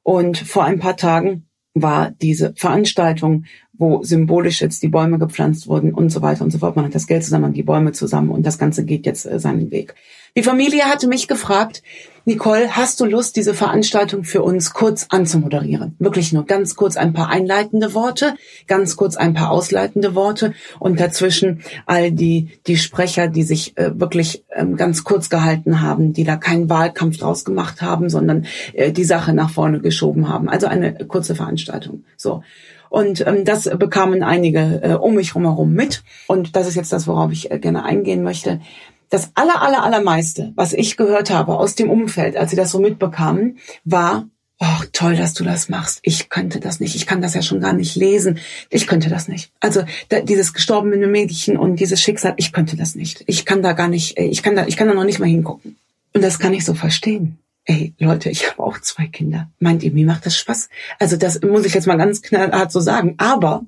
Und 0.03 0.39
vor 0.39 0.65
ein 0.65 0.79
paar 0.79 0.97
Tagen 0.97 1.49
war 1.75 2.11
diese 2.11 2.55
Veranstaltung, 2.57 3.45
wo 3.73 4.03
symbolisch 4.03 4.61
jetzt 4.61 4.83
die 4.83 4.89
Bäume 4.89 5.19
gepflanzt 5.19 5.69
wurden 5.69 5.95
und 5.95 6.11
so 6.11 6.21
weiter 6.21 6.43
und 6.43 6.51
so 6.51 6.59
fort. 6.59 6.77
Man 6.77 6.85
hat 6.85 6.95
das 6.95 7.07
Geld 7.07 7.25
zusammen, 7.25 7.53
die 7.53 7.63
Bäume 7.63 7.93
zusammen 7.93 8.31
und 8.31 8.45
das 8.45 8.59
Ganze 8.59 8.85
geht 8.85 9.07
jetzt 9.07 9.25
äh, 9.25 9.39
seinen 9.39 9.71
Weg. 9.71 9.95
Die 10.37 10.43
Familie 10.43 10.85
hatte 10.85 11.09
mich 11.09 11.29
gefragt, 11.29 11.83
Nicole, 12.29 12.77
hast 12.77 13.01
du 13.01 13.07
Lust, 13.07 13.37
diese 13.37 13.55
Veranstaltung 13.55 14.23
für 14.23 14.43
uns 14.43 14.75
kurz 14.75 15.07
anzumoderieren? 15.09 15.97
Wirklich 15.99 16.31
nur 16.35 16.45
ganz 16.45 16.77
kurz 16.77 16.99
ein 16.99 17.15
paar 17.15 17.31
einleitende 17.31 17.95
Worte, 17.95 18.35
ganz 18.67 18.97
kurz 18.97 19.17
ein 19.17 19.33
paar 19.33 19.51
ausleitende 19.51 20.15
Worte 20.15 20.53
und 20.79 21.01
dazwischen 21.01 21.63
all 21.87 22.13
die, 22.13 22.51
die 22.67 22.77
Sprecher, 22.77 23.29
die 23.29 23.45
sich 23.45 23.79
äh, 23.79 23.99
wirklich 23.99 24.45
ähm, 24.55 24.77
ganz 24.77 25.05
kurz 25.05 25.31
gehalten 25.31 25.81
haben, 25.81 26.13
die 26.13 26.25
da 26.25 26.37
keinen 26.37 26.69
Wahlkampf 26.69 27.17
draus 27.17 27.47
gemacht 27.47 27.81
haben, 27.81 28.11
sondern 28.11 28.45
äh, 28.75 28.93
die 28.93 29.05
Sache 29.05 29.33
nach 29.33 29.49
vorne 29.49 29.81
geschoben 29.81 30.29
haben. 30.29 30.51
Also 30.51 30.67
eine 30.67 30.93
kurze 31.07 31.35
Veranstaltung. 31.35 32.05
So. 32.19 32.43
Und 32.91 33.27
ähm, 33.27 33.47
das 33.47 33.71
bekamen 33.79 34.23
einige 34.23 34.81
äh, 34.83 34.93
um 34.93 35.15
mich 35.15 35.35
herum 35.35 35.73
mit. 35.73 36.03
Und 36.27 36.57
das 36.57 36.69
ist 36.69 36.75
jetzt 36.75 36.93
das, 36.93 37.07
worauf 37.07 37.33
ich 37.33 37.51
äh, 37.51 37.59
gerne 37.59 37.85
eingehen 37.85 38.23
möchte 38.23 38.61
das 39.11 39.31
aller, 39.35 39.63
aller, 39.63 39.83
allermeiste, 39.83 40.53
was 40.55 40.73
ich 40.73 40.97
gehört 40.97 41.31
habe 41.31 41.57
aus 41.57 41.75
dem 41.75 41.91
Umfeld, 41.91 42.37
als 42.37 42.51
sie 42.51 42.57
das 42.57 42.71
so 42.71 42.79
mitbekamen, 42.79 43.59
war, 43.85 44.29
ach, 44.59 44.85
toll, 44.93 45.17
dass 45.17 45.35
du 45.35 45.45
das 45.45 45.69
machst. 45.69 46.01
Ich 46.03 46.29
könnte 46.29 46.61
das 46.61 46.81
nicht. 46.81 46.95
Ich 46.95 47.07
kann 47.07 47.23
das 47.23 47.35
ja 47.35 47.43
schon 47.43 47.61
gar 47.61 47.73
nicht 47.73 47.97
lesen. 47.97 48.39
Ich 48.71 48.87
könnte 48.87 49.09
das 49.09 49.29
nicht. 49.29 49.53
Also 49.61 49.83
da, 50.09 50.21
dieses 50.21 50.53
gestorbene 50.53 51.07
Mädchen 51.07 51.57
und 51.57 51.77
dieses 51.77 52.01
Schicksal, 52.01 52.35
ich 52.37 52.53
könnte 52.53 52.77
das 52.77 52.95
nicht. 52.95 53.25
Ich 53.27 53.45
kann 53.45 53.63
da 53.63 53.73
gar 53.73 53.89
nicht, 53.89 54.19
äh, 54.19 54.25
ich 54.25 54.43
kann 54.43 54.57
da, 54.57 54.67
ich 54.67 54.77
kann 54.77 54.89
da 54.89 54.95
noch 54.95 55.05
nicht 55.05 55.21
mal 55.21 55.27
hingucken. 55.27 55.77
Und 56.13 56.23
das 56.23 56.39
kann 56.39 56.53
ich 56.53 56.65
so 56.65 56.75
verstehen. 56.75 57.39
Ey, 57.65 57.93
Leute, 57.99 58.31
ich 58.31 58.51
habe 58.51 58.63
auch 58.63 58.81
zwei 58.81 59.07
Kinder. 59.07 59.51
Meint 59.61 59.83
ihr, 59.83 59.93
mir 59.93 60.07
macht 60.07 60.27
das 60.27 60.37
Spaß? 60.37 60.71
Also 60.99 61.17
das 61.17 61.43
muss 61.43 61.67
ich 61.67 61.75
jetzt 61.75 61.87
mal 61.87 61.99
ganz 61.99 62.23
knallhart 62.23 62.73
so 62.73 62.81
sagen. 62.81 63.15
Aber 63.19 63.65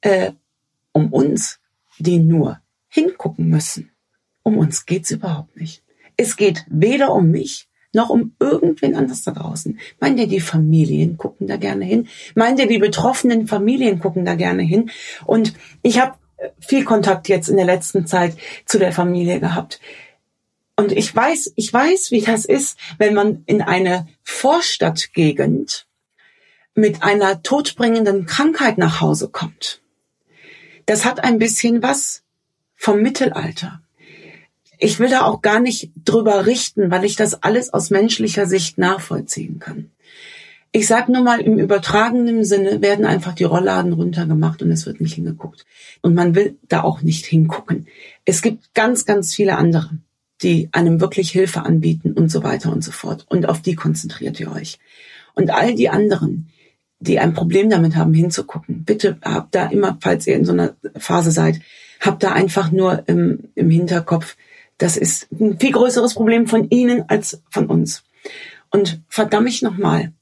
äh, 0.00 0.32
um 0.92 1.12
uns, 1.12 1.60
die 1.98 2.18
nur 2.18 2.58
hingucken 2.88 3.48
müssen, 3.48 3.90
um 4.44 4.56
uns 4.58 4.86
geht's 4.86 5.10
überhaupt 5.10 5.56
nicht. 5.56 5.82
Es 6.16 6.36
geht 6.36 6.64
weder 6.68 7.12
um 7.12 7.30
mich 7.30 7.68
noch 7.92 8.10
um 8.10 8.34
irgendwen 8.38 8.94
anders 8.94 9.22
da 9.22 9.32
draußen. 9.32 9.78
Meint 10.00 10.18
ihr, 10.18 10.26
die 10.26 10.40
Familien 10.40 11.16
gucken 11.16 11.46
da 11.46 11.56
gerne 11.56 11.84
hin? 11.84 12.08
Meint 12.34 12.58
ihr, 12.58 12.66
die 12.66 12.78
betroffenen 12.78 13.46
Familien 13.46 14.00
gucken 14.00 14.24
da 14.24 14.34
gerne 14.34 14.62
hin? 14.62 14.90
Und 15.24 15.54
ich 15.82 16.00
habe 16.00 16.16
äh, 16.36 16.50
viel 16.60 16.84
Kontakt 16.84 17.28
jetzt 17.28 17.48
in 17.48 17.56
der 17.56 17.66
letzten 17.66 18.06
Zeit 18.06 18.36
zu 18.66 18.78
der 18.78 18.92
Familie 18.92 19.40
gehabt. 19.40 19.80
Und 20.76 20.90
ich 20.90 21.14
weiß, 21.14 21.52
ich 21.54 21.72
weiß, 21.72 22.10
wie 22.10 22.20
das 22.20 22.44
ist, 22.44 22.78
wenn 22.98 23.14
man 23.14 23.44
in 23.46 23.62
eine 23.62 24.08
Vorstadtgegend 24.24 25.86
mit 26.74 27.04
einer 27.04 27.42
todbringenden 27.42 28.26
Krankheit 28.26 28.76
nach 28.78 29.00
Hause 29.00 29.28
kommt. 29.28 29.80
Das 30.86 31.04
hat 31.04 31.22
ein 31.22 31.38
bisschen 31.38 31.82
was 31.82 32.24
vom 32.74 33.00
Mittelalter 33.00 33.83
ich 34.78 34.98
will 34.98 35.08
da 35.08 35.22
auch 35.22 35.42
gar 35.42 35.60
nicht 35.60 35.90
drüber 36.04 36.46
richten, 36.46 36.90
weil 36.90 37.04
ich 37.04 37.16
das 37.16 37.42
alles 37.42 37.72
aus 37.72 37.90
menschlicher 37.90 38.46
Sicht 38.46 38.78
nachvollziehen 38.78 39.58
kann. 39.58 39.90
Ich 40.72 40.88
sage 40.88 41.12
nur 41.12 41.22
mal, 41.22 41.40
im 41.40 41.58
übertragenen 41.58 42.44
Sinne 42.44 42.82
werden 42.82 43.06
einfach 43.06 43.34
die 43.34 43.44
Rollladen 43.44 43.92
runtergemacht 43.92 44.60
und 44.60 44.72
es 44.72 44.86
wird 44.86 45.00
nicht 45.00 45.14
hingeguckt. 45.14 45.64
Und 46.02 46.14
man 46.14 46.34
will 46.34 46.58
da 46.68 46.82
auch 46.82 47.00
nicht 47.00 47.26
hingucken. 47.26 47.86
Es 48.24 48.42
gibt 48.42 48.74
ganz, 48.74 49.04
ganz 49.04 49.32
viele 49.32 49.56
andere, 49.56 49.90
die 50.42 50.68
einem 50.72 51.00
wirklich 51.00 51.30
Hilfe 51.30 51.62
anbieten 51.62 52.12
und 52.12 52.28
so 52.28 52.42
weiter 52.42 52.72
und 52.72 52.82
so 52.82 52.90
fort. 52.90 53.24
Und 53.28 53.48
auf 53.48 53.62
die 53.62 53.76
konzentriert 53.76 54.40
ihr 54.40 54.50
euch. 54.50 54.80
Und 55.34 55.50
all 55.50 55.76
die 55.76 55.90
anderen, 55.90 56.48
die 56.98 57.20
ein 57.20 57.34
Problem 57.34 57.70
damit 57.70 57.94
haben, 57.94 58.12
hinzugucken, 58.12 58.84
bitte 58.84 59.18
habt 59.22 59.54
da 59.54 59.66
immer, 59.66 59.98
falls 60.00 60.26
ihr 60.26 60.34
in 60.34 60.44
so 60.44 60.52
einer 60.52 60.74
Phase 60.96 61.30
seid, 61.30 61.60
habt 62.00 62.24
da 62.24 62.32
einfach 62.32 62.72
nur 62.72 63.04
im, 63.06 63.44
im 63.54 63.70
Hinterkopf, 63.70 64.36
das 64.78 64.96
ist 64.96 65.28
ein 65.32 65.58
viel 65.58 65.72
größeres 65.72 66.14
Problem 66.14 66.46
von 66.46 66.68
Ihnen 66.70 67.08
als 67.08 67.42
von 67.50 67.66
uns. 67.66 68.04
Und 68.70 69.02
verdammt 69.08 69.48
ich 69.48 69.62
nochmal, 69.62 70.12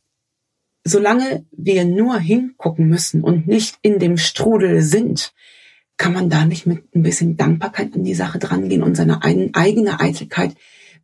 solange 0.84 1.44
wir 1.52 1.84
nur 1.84 2.18
hingucken 2.18 2.88
müssen 2.88 3.22
und 3.22 3.46
nicht 3.46 3.78
in 3.82 3.98
dem 3.98 4.16
Strudel 4.16 4.82
sind, 4.82 5.32
kann 5.96 6.12
man 6.12 6.28
da 6.28 6.44
nicht 6.44 6.66
mit 6.66 6.94
ein 6.94 7.02
bisschen 7.02 7.36
Dankbarkeit 7.36 7.94
an 7.94 8.04
die 8.04 8.14
Sache 8.14 8.38
drangehen 8.38 8.82
und 8.82 8.96
seine 8.96 9.22
eigene 9.22 10.00
Eitelkeit 10.00 10.54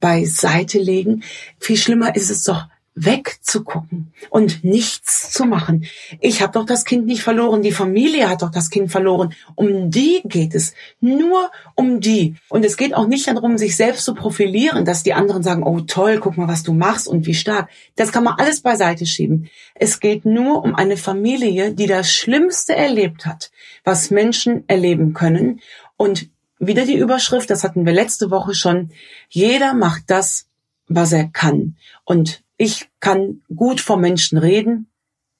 beiseite 0.01 0.79
legen. 0.79 1.23
Viel 1.59 1.77
schlimmer 1.77 2.17
ist 2.17 2.31
es 2.31 2.43
doch, 2.45 2.67
wegzugucken 3.05 4.13
und 4.31 4.65
nichts 4.65 5.33
zu 5.33 5.45
machen. 5.45 5.85
Ich 6.21 6.43
habe 6.43 6.53
doch 6.53 6.67
das 6.67 6.85
Kind 6.85 7.07
nicht 7.07 7.23
verloren, 7.23 7.63
die 7.63 7.73
Familie 7.73 8.29
hat 8.29 8.43
doch 8.43 8.51
das 8.51 8.71
Kind 8.71 8.91
verloren. 8.91 9.35
Um 9.55 9.91
die 9.91 10.23
geht 10.25 10.55
es, 10.55 10.75
nur 11.01 11.51
um 11.75 12.01
die. 12.01 12.37
Und 12.49 12.65
es 12.65 12.77
geht 12.77 12.95
auch 12.95 13.07
nicht 13.07 13.27
darum, 13.27 13.59
sich 13.59 13.77
selbst 13.77 14.05
zu 14.05 14.15
profilieren, 14.15 14.85
dass 14.85 15.03
die 15.03 15.15
anderen 15.15 15.43
sagen, 15.43 15.63
oh 15.63 15.81
toll, 15.81 16.19
guck 16.21 16.37
mal, 16.37 16.49
was 16.49 16.63
du 16.63 16.73
machst 16.73 17.09
und 17.09 17.27
wie 17.27 17.35
stark. 17.35 17.69
Das 17.97 18.13
kann 18.13 18.25
man 18.25 18.35
alles 18.39 18.61
beiseite 18.61 19.07
schieben. 19.07 19.49
Es 19.75 20.01
geht 20.01 20.25
nur 20.25 20.65
um 20.65 20.75
eine 20.75 20.97
Familie, 20.97 21.73
die 21.73 21.87
das 21.87 22.13
Schlimmste 22.13 22.75
erlebt 22.75 23.27
hat, 23.27 23.51
was 23.85 24.11
Menschen 24.11 24.65
erleben 24.69 25.15
können. 25.15 25.61
Und 25.97 26.29
wieder 26.59 26.85
die 26.85 26.97
Überschrift, 26.97 27.51
das 27.51 27.65
hatten 27.65 27.87
wir 27.87 27.93
letzte 27.93 28.31
Woche 28.31 28.55
schon, 28.55 28.91
jeder 29.29 29.75
macht 29.75 30.05
das, 30.09 30.49
was 30.89 31.13
er 31.13 31.29
kann. 31.29 31.77
Und 32.05 32.43
ich 32.59 32.91
kann 33.01 33.41
gut 33.55 33.81
vor 33.81 33.97
Menschen 33.97 34.37
reden, 34.37 34.91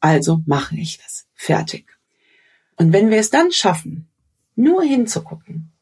also 0.01 0.41
mache 0.47 0.77
ich 0.77 0.99
das. 0.99 1.27
Fertig. 1.35 1.99
Und 2.77 2.93
wenn 2.93 3.11
wir 3.11 3.19
es 3.19 3.31
dann 3.31 3.51
schaffen, 3.51 4.09
nur 4.55 4.83
hinzugucken, 4.83 5.73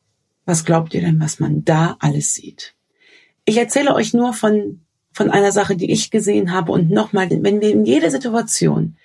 was 0.47 0.65
glaubt 0.65 0.95
ihr 0.95 1.03
denn, 1.03 1.21
was 1.21 1.39
man 1.39 1.65
da 1.65 1.97
alles 2.01 2.35
sieht? 2.35 2.75
Ich 3.45 3.59
erzähle 3.59 3.95
euch 3.95 4.15
nur 4.15 4.33
von, 4.33 4.81
von 5.13 5.31
einer 5.31 5.53
Sache, 5.53 5.77
die 5.77 5.91
ich 5.91 6.11
gesehen 6.11 6.53
habe 6.53 6.73
und 6.73 6.91
nochmal, 6.91 7.29
wenn 7.31 7.61
wir 7.61 7.71
in 7.71 7.85
jede 7.85 8.11
Situation 8.11 8.97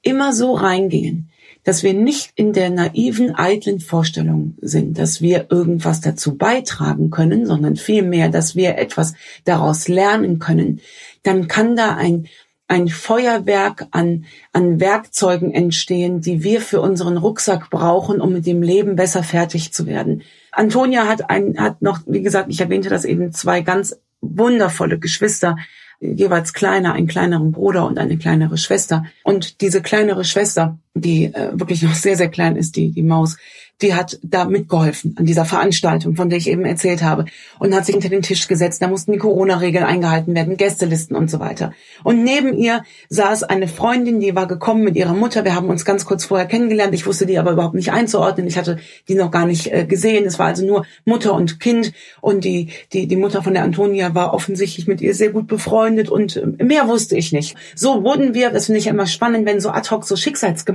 immer 0.00 0.32
so 0.32 0.54
reingehen, 0.54 1.30
dass 1.64 1.82
wir 1.82 1.94
nicht 1.94 2.30
in 2.36 2.52
der 2.52 2.70
naiven, 2.70 3.34
eitlen 3.34 3.80
Vorstellung 3.80 4.56
sind, 4.60 4.98
dass 4.98 5.20
wir 5.20 5.46
irgendwas 5.50 6.00
dazu 6.00 6.36
beitragen 6.36 7.10
können, 7.10 7.46
sondern 7.46 7.76
vielmehr, 7.76 8.28
dass 8.28 8.54
wir 8.54 8.78
etwas 8.78 9.14
daraus 9.44 9.88
lernen 9.88 10.38
können, 10.38 10.80
dann 11.22 11.48
kann 11.48 11.74
da 11.74 11.96
ein, 11.96 12.28
ein 12.68 12.88
Feuerwerk 12.88 13.86
an, 13.90 14.26
an 14.52 14.80
Werkzeugen 14.80 15.52
entstehen, 15.52 16.20
die 16.20 16.42
wir 16.42 16.60
für 16.60 16.80
unseren 16.80 17.16
Rucksack 17.16 17.70
brauchen, 17.70 18.20
um 18.20 18.32
mit 18.32 18.46
dem 18.46 18.62
Leben 18.62 18.96
besser 18.96 19.22
fertig 19.22 19.72
zu 19.72 19.86
werden. 19.86 20.22
Antonia 20.52 21.06
hat 21.06 21.30
ein, 21.30 21.56
hat 21.58 21.82
noch, 21.82 22.00
wie 22.06 22.22
gesagt, 22.22 22.50
ich 22.50 22.60
erwähnte 22.60 22.88
das 22.88 23.04
eben, 23.04 23.32
zwei 23.32 23.60
ganz 23.62 23.96
wundervolle 24.20 24.98
Geschwister, 24.98 25.56
jeweils 26.00 26.52
kleiner, 26.52 26.92
einen 26.92 27.06
kleineren 27.06 27.52
Bruder 27.52 27.86
und 27.86 27.98
eine 27.98 28.18
kleinere 28.18 28.58
Schwester. 28.58 29.04
Und 29.22 29.60
diese 29.60 29.82
kleinere 29.82 30.24
Schwester, 30.24 30.78
die 30.94 31.24
äh, 31.26 31.50
wirklich 31.52 31.82
noch 31.82 31.94
sehr, 31.94 32.16
sehr 32.16 32.28
klein 32.28 32.56
ist, 32.56 32.76
die, 32.76 32.90
die 32.90 33.02
Maus, 33.02 33.36
die 33.82 33.94
hat 33.94 34.18
da 34.22 34.44
mitgeholfen 34.44 35.16
an 35.18 35.26
dieser 35.26 35.44
Veranstaltung, 35.44 36.14
von 36.14 36.30
der 36.30 36.38
ich 36.38 36.48
eben 36.48 36.64
erzählt 36.64 37.02
habe 37.02 37.24
und 37.58 37.74
hat 37.74 37.84
sich 37.84 37.94
hinter 37.94 38.08
den 38.08 38.22
Tisch 38.22 38.46
gesetzt. 38.46 38.80
Da 38.80 38.88
mussten 38.88 39.12
die 39.12 39.18
Corona-Regeln 39.18 39.84
eingehalten 39.84 40.34
werden, 40.34 40.56
Gästelisten 40.56 41.16
und 41.16 41.28
so 41.28 41.40
weiter. 41.40 41.72
Und 42.04 42.22
neben 42.22 42.56
ihr 42.56 42.84
saß 43.08 43.42
eine 43.42 43.66
Freundin, 43.66 44.20
die 44.20 44.36
war 44.36 44.46
gekommen 44.46 44.84
mit 44.84 44.94
ihrer 44.94 45.14
Mutter. 45.14 45.44
Wir 45.44 45.56
haben 45.56 45.68
uns 45.68 45.84
ganz 45.84 46.04
kurz 46.04 46.24
vorher 46.24 46.46
kennengelernt. 46.46 46.94
Ich 46.94 47.04
wusste 47.04 47.26
die 47.26 47.36
aber 47.36 47.50
überhaupt 47.50 47.74
nicht 47.74 47.90
einzuordnen. 47.90 48.46
Ich 48.46 48.56
hatte 48.56 48.78
die 49.08 49.16
noch 49.16 49.32
gar 49.32 49.44
nicht 49.44 49.72
äh, 49.72 49.84
gesehen. 49.84 50.24
Es 50.24 50.38
war 50.38 50.46
also 50.46 50.64
nur 50.64 50.86
Mutter 51.04 51.34
und 51.34 51.58
Kind. 51.58 51.92
Und 52.20 52.44
die, 52.44 52.68
die, 52.92 53.08
die 53.08 53.16
Mutter 53.16 53.42
von 53.42 53.54
der 53.54 53.64
Antonia 53.64 54.14
war 54.14 54.32
offensichtlich 54.34 54.86
mit 54.86 55.00
ihr 55.00 55.14
sehr 55.14 55.30
gut 55.30 55.48
befreundet 55.48 56.08
und 56.08 56.36
äh, 56.36 56.64
mehr 56.64 56.86
wusste 56.86 57.16
ich 57.16 57.32
nicht. 57.32 57.56
So 57.74 58.04
wurden 58.04 58.34
wir, 58.34 58.50
das 58.50 58.66
finde 58.66 58.78
ich 58.78 58.86
immer 58.86 59.06
spannend, 59.06 59.46
wenn 59.46 59.60
so 59.60 59.70
ad 59.70 59.90
hoc 59.90 60.04
so 60.04 60.14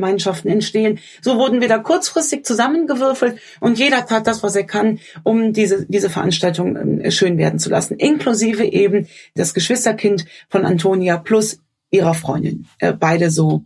Schicksalsgemeinschaften 0.09 0.49
entstehen, 0.49 0.99
so 1.21 1.37
wurden 1.37 1.61
wir 1.61 1.67
da 1.67 1.77
kurzfristig 1.77 2.45
zusammen 2.45 2.87
zusammengewürfelt 2.87 3.39
und 3.59 3.79
jeder 3.79 4.05
tat 4.05 4.27
das, 4.27 4.43
was 4.43 4.55
er 4.55 4.65
kann, 4.65 4.99
um 5.23 5.53
diese, 5.53 5.85
diese 5.85 6.09
Veranstaltung 6.09 6.75
ähm, 6.75 7.11
schön 7.11 7.37
werden 7.37 7.59
zu 7.59 7.69
lassen. 7.69 7.95
Inklusive 7.97 8.65
eben 8.65 9.07
das 9.35 9.53
Geschwisterkind 9.53 10.25
von 10.49 10.65
Antonia 10.65 11.17
plus 11.17 11.59
ihrer 11.91 12.13
Freundin. 12.13 12.67
Äh, 12.79 12.93
beide 12.93 13.29
so 13.29 13.63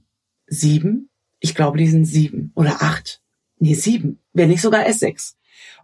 sieben. 0.47 1.09
Ich 1.39 1.55
glaube, 1.55 1.77
die 1.77 1.87
sind 1.87 2.05
sieben 2.05 2.51
oder 2.55 2.81
acht. 2.81 3.21
Nee, 3.59 3.73
sieben. 3.73 4.19
Wenn 4.33 4.49
nicht 4.49 4.61
sogar 4.61 4.85
erst 4.85 4.99
sechs. 4.99 5.35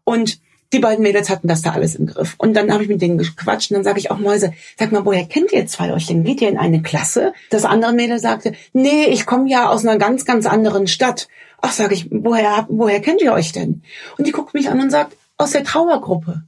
Und 0.03 0.39
die 0.71 0.79
beiden 0.79 1.03
Mädels 1.03 1.29
hatten 1.29 1.47
das 1.47 1.61
da 1.61 1.71
alles 1.71 1.95
im 1.95 2.05
Griff. 2.05 2.35
Und 2.37 2.53
dann 2.53 2.71
habe 2.71 2.83
ich 2.83 2.89
mit 2.89 3.01
denen 3.01 3.17
gequatscht 3.17 3.71
und 3.71 3.75
dann 3.75 3.83
sage 3.83 3.99
ich 3.99 4.11
auch 4.11 4.19
Mäuse, 4.19 4.53
sag 4.77 4.91
mal, 4.91 5.05
woher 5.05 5.25
kennt 5.25 5.51
ihr 5.51 5.65
zwei 5.65 5.93
euch 5.93 6.07
denn? 6.07 6.23
Geht 6.23 6.41
ihr 6.41 6.49
in 6.49 6.57
eine 6.57 6.81
Klasse? 6.81 7.33
Das 7.49 7.65
andere 7.65 7.93
Mädel 7.93 8.19
sagte, 8.19 8.53
nee, 8.73 9.05
ich 9.05 9.25
komme 9.25 9.49
ja 9.49 9.69
aus 9.69 9.85
einer 9.85 9.97
ganz, 9.97 10.25
ganz 10.25 10.45
anderen 10.45 10.87
Stadt. 10.87 11.27
Ach, 11.61 11.71
sage 11.71 11.95
ich, 11.95 12.07
woher, 12.11 12.67
woher 12.69 13.01
kennt 13.01 13.21
ihr 13.21 13.33
euch 13.33 13.51
denn? 13.51 13.81
Und 14.17 14.27
die 14.27 14.31
guckt 14.31 14.53
mich 14.53 14.69
an 14.69 14.79
und 14.79 14.91
sagt, 14.91 15.17
aus 15.37 15.51
der 15.51 15.63
Trauergruppe. 15.63 16.43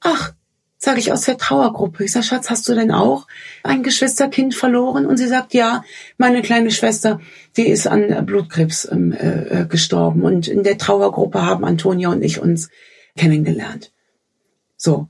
Ach, 0.00 0.32
sage 0.78 1.00
ich, 1.00 1.12
aus 1.12 1.22
der 1.22 1.38
Trauergruppe. 1.38 2.04
Ich 2.04 2.12
sage, 2.12 2.24
Schatz, 2.24 2.50
hast 2.50 2.68
du 2.68 2.74
denn 2.74 2.90
auch 2.92 3.26
ein 3.62 3.82
Geschwisterkind 3.82 4.54
verloren? 4.54 5.06
Und 5.06 5.16
sie 5.16 5.28
sagt, 5.28 5.54
ja, 5.54 5.84
meine 6.16 6.42
kleine 6.42 6.70
Schwester, 6.70 7.20
die 7.56 7.68
ist 7.68 7.86
an 7.86 8.24
Blutkrebs 8.26 8.88
ähm, 8.90 9.12
äh, 9.12 9.66
gestorben. 9.66 10.22
Und 10.22 10.48
in 10.48 10.62
der 10.62 10.78
Trauergruppe 10.78 11.44
haben 11.44 11.64
Antonia 11.64 12.08
und 12.08 12.22
ich 12.22 12.40
uns 12.40 12.68
kennengelernt. 13.16 13.92
So, 14.76 15.08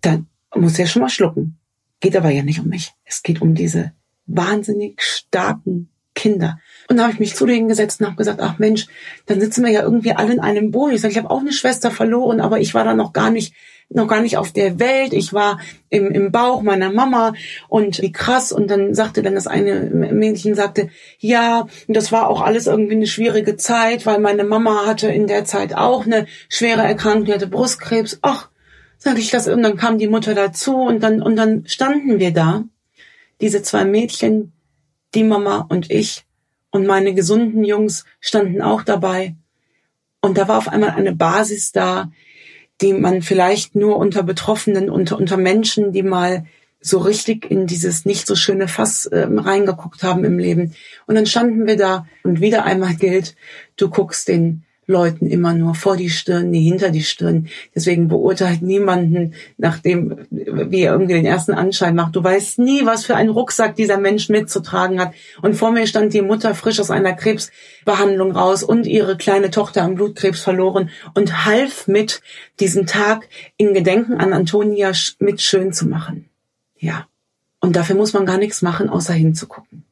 dann 0.00 0.26
muss 0.54 0.78
er 0.78 0.86
schon 0.86 1.02
mal 1.02 1.08
schlucken. 1.08 1.58
Geht 2.00 2.16
aber 2.16 2.30
ja 2.30 2.42
nicht 2.42 2.60
um 2.60 2.68
mich. 2.68 2.92
Es 3.04 3.22
geht 3.22 3.40
um 3.40 3.54
diese 3.54 3.92
wahnsinnig 4.26 5.00
starken 5.02 5.88
Kinder. 6.14 6.58
Und 6.88 6.96
da 6.96 7.04
habe 7.04 7.12
ich 7.12 7.20
mich 7.20 7.34
zu 7.34 7.46
denen 7.46 7.68
gesetzt 7.68 8.00
und 8.00 8.06
habe 8.06 8.16
gesagt, 8.16 8.40
ach 8.40 8.58
Mensch, 8.58 8.86
dann 9.26 9.40
sitzen 9.40 9.64
wir 9.64 9.72
ja 9.72 9.82
irgendwie 9.82 10.12
alle 10.12 10.32
in 10.32 10.40
einem 10.40 10.70
Boot. 10.70 10.92
Ich 10.92 11.00
sage, 11.00 11.12
ich 11.12 11.18
habe 11.18 11.30
auch 11.30 11.40
eine 11.40 11.52
Schwester 11.52 11.90
verloren, 11.90 12.40
aber 12.40 12.60
ich 12.60 12.74
war 12.74 12.84
da 12.84 12.94
noch 12.94 13.12
gar 13.12 13.30
nicht, 13.30 13.54
noch 13.88 14.08
gar 14.08 14.20
nicht 14.20 14.36
auf 14.36 14.52
der 14.52 14.78
Welt. 14.78 15.12
Ich 15.12 15.32
war 15.32 15.58
im, 15.88 16.10
im 16.10 16.30
Bauch 16.32 16.62
meiner 16.62 16.92
Mama 16.92 17.32
und 17.68 18.02
wie 18.02 18.12
krass. 18.12 18.52
Und 18.52 18.70
dann 18.70 18.94
sagte 18.94 19.22
dann 19.22 19.34
das 19.34 19.46
eine 19.46 19.80
Mädchen, 19.90 20.54
sagte, 20.54 20.90
ja, 21.18 21.66
das 21.88 22.12
war 22.12 22.28
auch 22.28 22.42
alles 22.42 22.66
irgendwie 22.66 22.96
eine 22.96 23.06
schwierige 23.06 23.56
Zeit, 23.56 24.04
weil 24.04 24.18
meine 24.18 24.44
Mama 24.44 24.86
hatte 24.86 25.08
in 25.08 25.26
der 25.26 25.44
Zeit 25.44 25.74
auch 25.74 26.04
eine 26.04 26.26
schwere 26.48 26.82
Erkrankung, 26.82 27.24
die 27.24 27.32
hatte 27.32 27.46
Brustkrebs. 27.46 28.18
Ach, 28.22 28.50
sage 28.98 29.20
ich 29.20 29.30
das. 29.30 29.48
Und 29.48 29.62
dann 29.62 29.76
kam 29.76 29.98
die 29.98 30.08
Mutter 30.08 30.34
dazu 30.34 30.76
und 30.76 31.02
dann, 31.02 31.22
und 31.22 31.36
dann 31.36 31.64
standen 31.66 32.18
wir 32.18 32.32
da, 32.32 32.64
diese 33.40 33.62
zwei 33.62 33.84
Mädchen, 33.84 34.52
die 35.14 35.24
Mama 35.24 35.66
und 35.68 35.90
ich 35.90 36.24
und 36.70 36.86
meine 36.86 37.14
gesunden 37.14 37.64
Jungs 37.64 38.04
standen 38.20 38.62
auch 38.62 38.82
dabei. 38.82 39.34
Und 40.20 40.38
da 40.38 40.48
war 40.48 40.58
auf 40.58 40.68
einmal 40.68 40.90
eine 40.90 41.14
Basis 41.14 41.72
da, 41.72 42.10
die 42.80 42.92
man 42.92 43.22
vielleicht 43.22 43.76
nur 43.76 43.96
unter 43.96 44.22
Betroffenen, 44.22 44.90
unter, 44.90 45.18
unter 45.18 45.36
Menschen, 45.36 45.92
die 45.92 46.02
mal 46.02 46.46
so 46.80 46.98
richtig 46.98 47.48
in 47.48 47.66
dieses 47.66 48.04
nicht 48.04 48.26
so 48.26 48.34
schöne 48.34 48.66
Fass 48.66 49.06
äh, 49.06 49.28
reingeguckt 49.30 50.02
haben 50.02 50.24
im 50.24 50.38
Leben. 50.38 50.74
Und 51.06 51.14
dann 51.14 51.26
standen 51.26 51.66
wir 51.66 51.76
da 51.76 52.06
und 52.24 52.40
wieder 52.40 52.64
einmal 52.64 52.94
gilt, 52.96 53.36
du 53.76 53.88
guckst 53.88 54.26
den 54.28 54.64
Leuten 54.92 55.26
immer 55.26 55.54
nur 55.54 55.74
vor 55.74 55.96
die 55.96 56.10
Stirn, 56.10 56.50
nie 56.50 56.62
hinter 56.62 56.90
die 56.90 57.02
Stirn. 57.02 57.48
Deswegen 57.74 58.08
beurteilt 58.08 58.62
niemanden 58.62 59.34
nach 59.56 59.78
dem, 59.78 60.26
wie 60.30 60.82
er 60.82 60.92
irgendwie 60.92 61.14
den 61.14 61.26
ersten 61.26 61.52
Anschein 61.52 61.96
macht. 61.96 62.14
Du 62.14 62.22
weißt 62.22 62.60
nie, 62.60 62.86
was 62.86 63.04
für 63.04 63.16
einen 63.16 63.30
Rucksack 63.30 63.74
dieser 63.74 63.98
Mensch 63.98 64.28
mitzutragen 64.28 65.00
hat. 65.00 65.14
Und 65.40 65.54
vor 65.54 65.72
mir 65.72 65.86
stand 65.86 66.14
die 66.14 66.22
Mutter 66.22 66.54
frisch 66.54 66.78
aus 66.78 66.90
einer 66.90 67.14
Krebsbehandlung 67.14 68.32
raus 68.32 68.62
und 68.62 68.86
ihre 68.86 69.16
kleine 69.16 69.50
Tochter 69.50 69.82
am 69.82 69.96
Blutkrebs 69.96 70.40
verloren 70.40 70.90
und 71.14 71.44
half 71.44 71.88
mit, 71.88 72.20
diesen 72.60 72.86
Tag 72.86 73.28
in 73.56 73.74
Gedenken 73.74 74.14
an 74.14 74.32
Antonia 74.32 74.92
mit 75.18 75.40
schön 75.40 75.72
zu 75.72 75.88
machen. 75.88 76.28
Ja. 76.78 77.06
Und 77.60 77.76
dafür 77.76 77.96
muss 77.96 78.12
man 78.12 78.26
gar 78.26 78.38
nichts 78.38 78.60
machen, 78.60 78.88
außer 78.88 79.12
hinzugucken. 79.12 79.84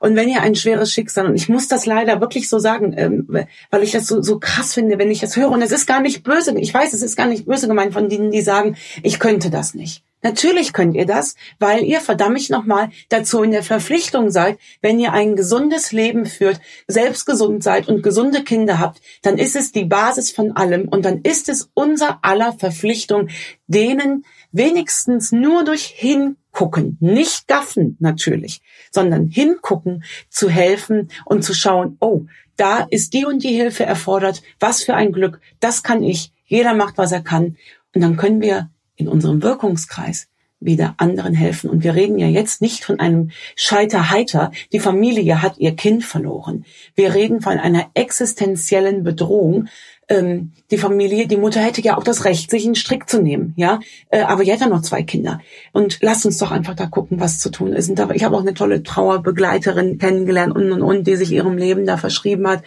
Und 0.00 0.16
wenn 0.16 0.28
ihr 0.28 0.40
ein 0.40 0.56
schweres 0.56 0.92
Schicksal, 0.92 1.26
und 1.26 1.36
ich 1.36 1.48
muss 1.48 1.68
das 1.68 1.86
leider 1.86 2.20
wirklich 2.20 2.48
so 2.48 2.58
sagen, 2.58 2.94
ähm, 2.96 3.28
weil 3.70 3.82
ich 3.82 3.92
das 3.92 4.06
so, 4.06 4.22
so 4.22 4.40
krass 4.40 4.74
finde, 4.74 4.98
wenn 4.98 5.10
ich 5.10 5.20
das 5.20 5.36
höre, 5.36 5.50
und 5.50 5.62
es 5.62 5.72
ist 5.72 5.86
gar 5.86 6.00
nicht 6.00 6.24
böse, 6.24 6.58
ich 6.58 6.74
weiß, 6.74 6.92
es 6.94 7.02
ist 7.02 7.16
gar 7.16 7.26
nicht 7.26 7.46
böse 7.46 7.68
gemeint 7.68 7.92
von 7.92 8.08
denen, 8.08 8.32
die 8.32 8.40
sagen, 8.40 8.76
ich 9.02 9.20
könnte 9.20 9.50
das 9.50 9.74
nicht. 9.74 10.02
Natürlich 10.22 10.74
könnt 10.74 10.96
ihr 10.96 11.06
das, 11.06 11.34
weil 11.58 11.82
ihr 11.82 12.00
verdammt 12.00 12.38
ich 12.38 12.50
nochmal 12.50 12.90
dazu 13.08 13.42
in 13.42 13.52
der 13.52 13.62
Verpflichtung 13.62 14.30
seid, 14.30 14.58
wenn 14.82 15.00
ihr 15.00 15.12
ein 15.12 15.34
gesundes 15.34 15.92
Leben 15.92 16.26
führt, 16.26 16.60
selbst 16.86 17.24
gesund 17.24 17.62
seid 17.62 17.88
und 17.88 18.02
gesunde 18.02 18.44
Kinder 18.44 18.78
habt, 18.78 19.00
dann 19.22 19.38
ist 19.38 19.56
es 19.56 19.72
die 19.72 19.86
Basis 19.86 20.30
von 20.30 20.52
allem 20.52 20.88
und 20.88 21.04
dann 21.04 21.22
ist 21.22 21.48
es 21.48 21.70
unser 21.72 22.18
aller 22.22 22.52
Verpflichtung, 22.52 23.28
denen 23.66 24.24
wenigstens 24.52 25.32
nur 25.32 25.64
durch 25.64 25.86
hingucken, 25.86 26.98
nicht 27.00 27.48
gaffen 27.48 27.96
natürlich, 28.00 28.60
sondern 28.90 29.28
hingucken, 29.28 30.04
zu 30.28 30.48
helfen 30.48 31.10
und 31.24 31.44
zu 31.44 31.54
schauen, 31.54 31.96
oh, 32.00 32.26
da 32.56 32.86
ist 32.90 33.14
die 33.14 33.24
und 33.24 33.42
die 33.42 33.54
Hilfe 33.54 33.84
erfordert, 33.84 34.42
was 34.58 34.82
für 34.82 34.94
ein 34.94 35.12
Glück, 35.12 35.40
das 35.60 35.82
kann 35.82 36.02
ich, 36.02 36.32
jeder 36.44 36.74
macht, 36.74 36.98
was 36.98 37.12
er 37.12 37.22
kann. 37.22 37.56
Und 37.94 38.02
dann 38.02 38.16
können 38.16 38.42
wir 38.42 38.70
in 38.96 39.08
unserem 39.08 39.42
Wirkungskreis 39.42 40.28
wieder 40.60 40.94
anderen 40.98 41.34
helfen. 41.34 41.70
Und 41.70 41.82
wir 41.82 41.94
reden 41.94 42.18
ja 42.18 42.26
jetzt 42.26 42.60
nicht 42.60 42.84
von 42.84 43.00
einem 43.00 43.30
Scheiterheiter. 43.56 44.52
Die 44.72 44.80
Familie 44.80 45.42
hat 45.42 45.56
ihr 45.58 45.74
Kind 45.74 46.04
verloren. 46.04 46.66
Wir 46.94 47.14
reden 47.14 47.40
von 47.40 47.58
einer 47.58 47.90
existenziellen 47.94 49.02
Bedrohung, 49.02 49.68
ähm, 50.10 50.52
die 50.70 50.76
Familie, 50.76 51.26
die 51.26 51.36
Mutter 51.36 51.60
hätte 51.60 51.80
ja 51.80 51.96
auch 51.96 52.02
das 52.02 52.24
Recht, 52.24 52.50
sich 52.50 52.66
einen 52.66 52.74
Strick 52.74 53.08
zu 53.08 53.22
nehmen, 53.22 53.54
ja. 53.56 53.78
Äh, 54.10 54.22
aber 54.22 54.44
die 54.44 54.52
hat 54.52 54.60
ja 54.60 54.68
noch 54.68 54.82
zwei 54.82 55.02
Kinder. 55.02 55.40
Und 55.72 55.98
lasst 56.02 56.26
uns 56.26 56.36
doch 56.36 56.50
einfach 56.50 56.74
da 56.74 56.86
gucken, 56.86 57.20
was 57.20 57.38
zu 57.38 57.50
tun 57.50 57.72
ist. 57.72 57.88
Und 57.88 57.98
da, 57.98 58.10
ich 58.10 58.24
habe 58.24 58.36
auch 58.36 58.40
eine 58.40 58.54
tolle 58.54 58.82
Trauerbegleiterin 58.82 59.98
kennengelernt 59.98 60.54
und 60.54 60.72
und 60.72 60.82
und, 60.82 61.06
die 61.06 61.16
sich 61.16 61.30
ihrem 61.30 61.56
Leben 61.56 61.86
da 61.86 61.96
verschrieben 61.96 62.46
hat. 62.48 62.62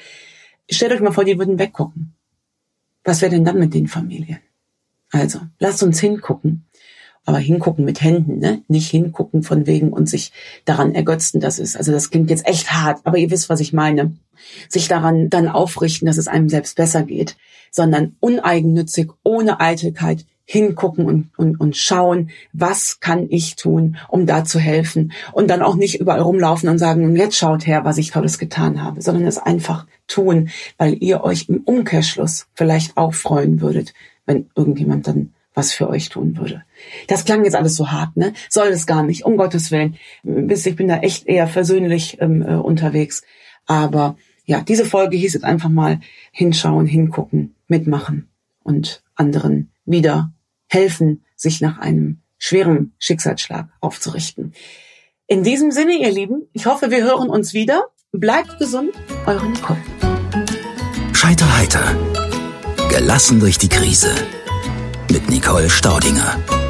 Stellt 0.69 0.93
euch 0.93 1.01
mal 1.01 1.11
vor, 1.11 1.25
die 1.25 1.37
würden 1.37 1.59
weggucken. 1.59 2.15
Was 3.03 3.21
wäre 3.21 3.31
denn 3.31 3.45
dann 3.45 3.59
mit 3.59 3.73
den 3.73 3.87
Familien? 3.87 4.39
Also, 5.11 5.39
lasst 5.59 5.83
uns 5.83 5.99
hingucken 5.99 6.65
aber 7.25 7.37
hingucken 7.37 7.85
mit 7.85 8.01
Händen, 8.01 8.39
ne? 8.39 8.61
Nicht 8.67 8.89
hingucken 8.89 9.43
von 9.43 9.65
wegen 9.65 9.93
und 9.93 10.09
sich 10.09 10.31
daran 10.65 10.93
ergötzen, 10.93 11.39
das 11.39 11.59
ist, 11.59 11.77
also 11.77 11.91
das 11.91 12.09
klingt 12.09 12.29
jetzt 12.29 12.47
echt 12.47 12.71
hart, 12.71 13.01
aber 13.03 13.17
ihr 13.17 13.31
wisst, 13.31 13.49
was 13.49 13.59
ich 13.59 13.73
meine. 13.73 14.15
Sich 14.67 14.87
daran 14.89 15.29
dann 15.29 15.47
aufrichten, 15.47 16.05
dass 16.05 16.17
es 16.17 16.27
einem 16.27 16.49
selbst 16.49 16.75
besser 16.75 17.03
geht, 17.03 17.37
sondern 17.71 18.17
uneigennützig, 18.19 19.09
ohne 19.23 19.61
Eitelkeit 19.61 20.25
hingucken 20.45 21.05
und, 21.05 21.29
und, 21.37 21.59
und 21.59 21.77
schauen, 21.77 22.29
was 22.51 22.99
kann 22.99 23.27
ich 23.29 23.55
tun, 23.55 23.97
um 24.09 24.25
da 24.25 24.43
zu 24.43 24.59
helfen 24.59 25.13
und 25.31 25.49
dann 25.49 25.61
auch 25.61 25.75
nicht 25.75 25.99
überall 25.99 26.19
rumlaufen 26.19 26.67
und 26.67 26.77
sagen, 26.77 27.15
jetzt 27.15 27.37
schaut 27.37 27.65
her, 27.65 27.85
was 27.85 27.97
ich 27.97 28.11
tolles 28.11 28.37
getan 28.37 28.83
habe, 28.83 29.01
sondern 29.01 29.25
es 29.25 29.37
einfach 29.37 29.87
tun, 30.07 30.49
weil 30.77 31.01
ihr 31.01 31.23
euch 31.23 31.47
im 31.47 31.61
Umkehrschluss 31.63 32.47
vielleicht 32.53 32.97
auch 32.97 33.13
freuen 33.13 33.61
würdet, 33.61 33.93
wenn 34.25 34.49
irgendjemand 34.55 35.07
dann 35.07 35.33
was 35.53 35.71
für 35.71 35.89
euch 35.89 36.09
tun 36.09 36.37
würde. 36.37 36.63
Das 37.07 37.25
klang 37.25 37.43
jetzt 37.43 37.55
alles 37.55 37.75
so 37.75 37.91
hart, 37.91 38.17
ne? 38.17 38.33
Soll 38.49 38.69
es 38.69 38.85
gar 38.85 39.03
nicht, 39.03 39.25
um 39.25 39.37
Gottes 39.37 39.71
Willen. 39.71 39.97
Ich 40.23 40.75
bin 40.75 40.87
da 40.87 40.97
echt 40.99 41.27
eher 41.27 41.47
versöhnlich 41.47 42.17
ähm, 42.21 42.41
äh, 42.41 42.55
unterwegs. 42.55 43.23
Aber 43.65 44.17
ja, 44.45 44.61
diese 44.61 44.85
Folge 44.85 45.17
hieß 45.17 45.33
jetzt 45.33 45.43
einfach 45.43 45.69
mal 45.69 45.99
hinschauen, 46.31 46.85
hingucken, 46.85 47.55
mitmachen 47.67 48.29
und 48.63 49.03
anderen 49.15 49.71
wieder 49.85 50.33
helfen, 50.67 51.23
sich 51.35 51.61
nach 51.61 51.77
einem 51.77 52.21
schweren 52.37 52.93
Schicksalsschlag 52.99 53.69
aufzurichten. 53.79 54.53
In 55.27 55.43
diesem 55.43 55.71
Sinne, 55.71 55.93
ihr 55.93 56.11
Lieben, 56.11 56.47
ich 56.51 56.65
hoffe, 56.65 56.91
wir 56.91 57.03
hören 57.03 57.29
uns 57.29 57.53
wieder. 57.53 57.85
Bleibt 58.11 58.59
gesund, 58.59 58.91
eure 59.25 59.49
Nicole. 59.49 59.79
Scheiter 61.13 61.57
heiter. 61.57 61.95
Gelassen 62.89 63.39
durch 63.39 63.57
die 63.57 63.69
Krise 63.69 64.13
mit 65.13 65.29
Nicole 65.29 65.69
Staudinger. 65.69 66.62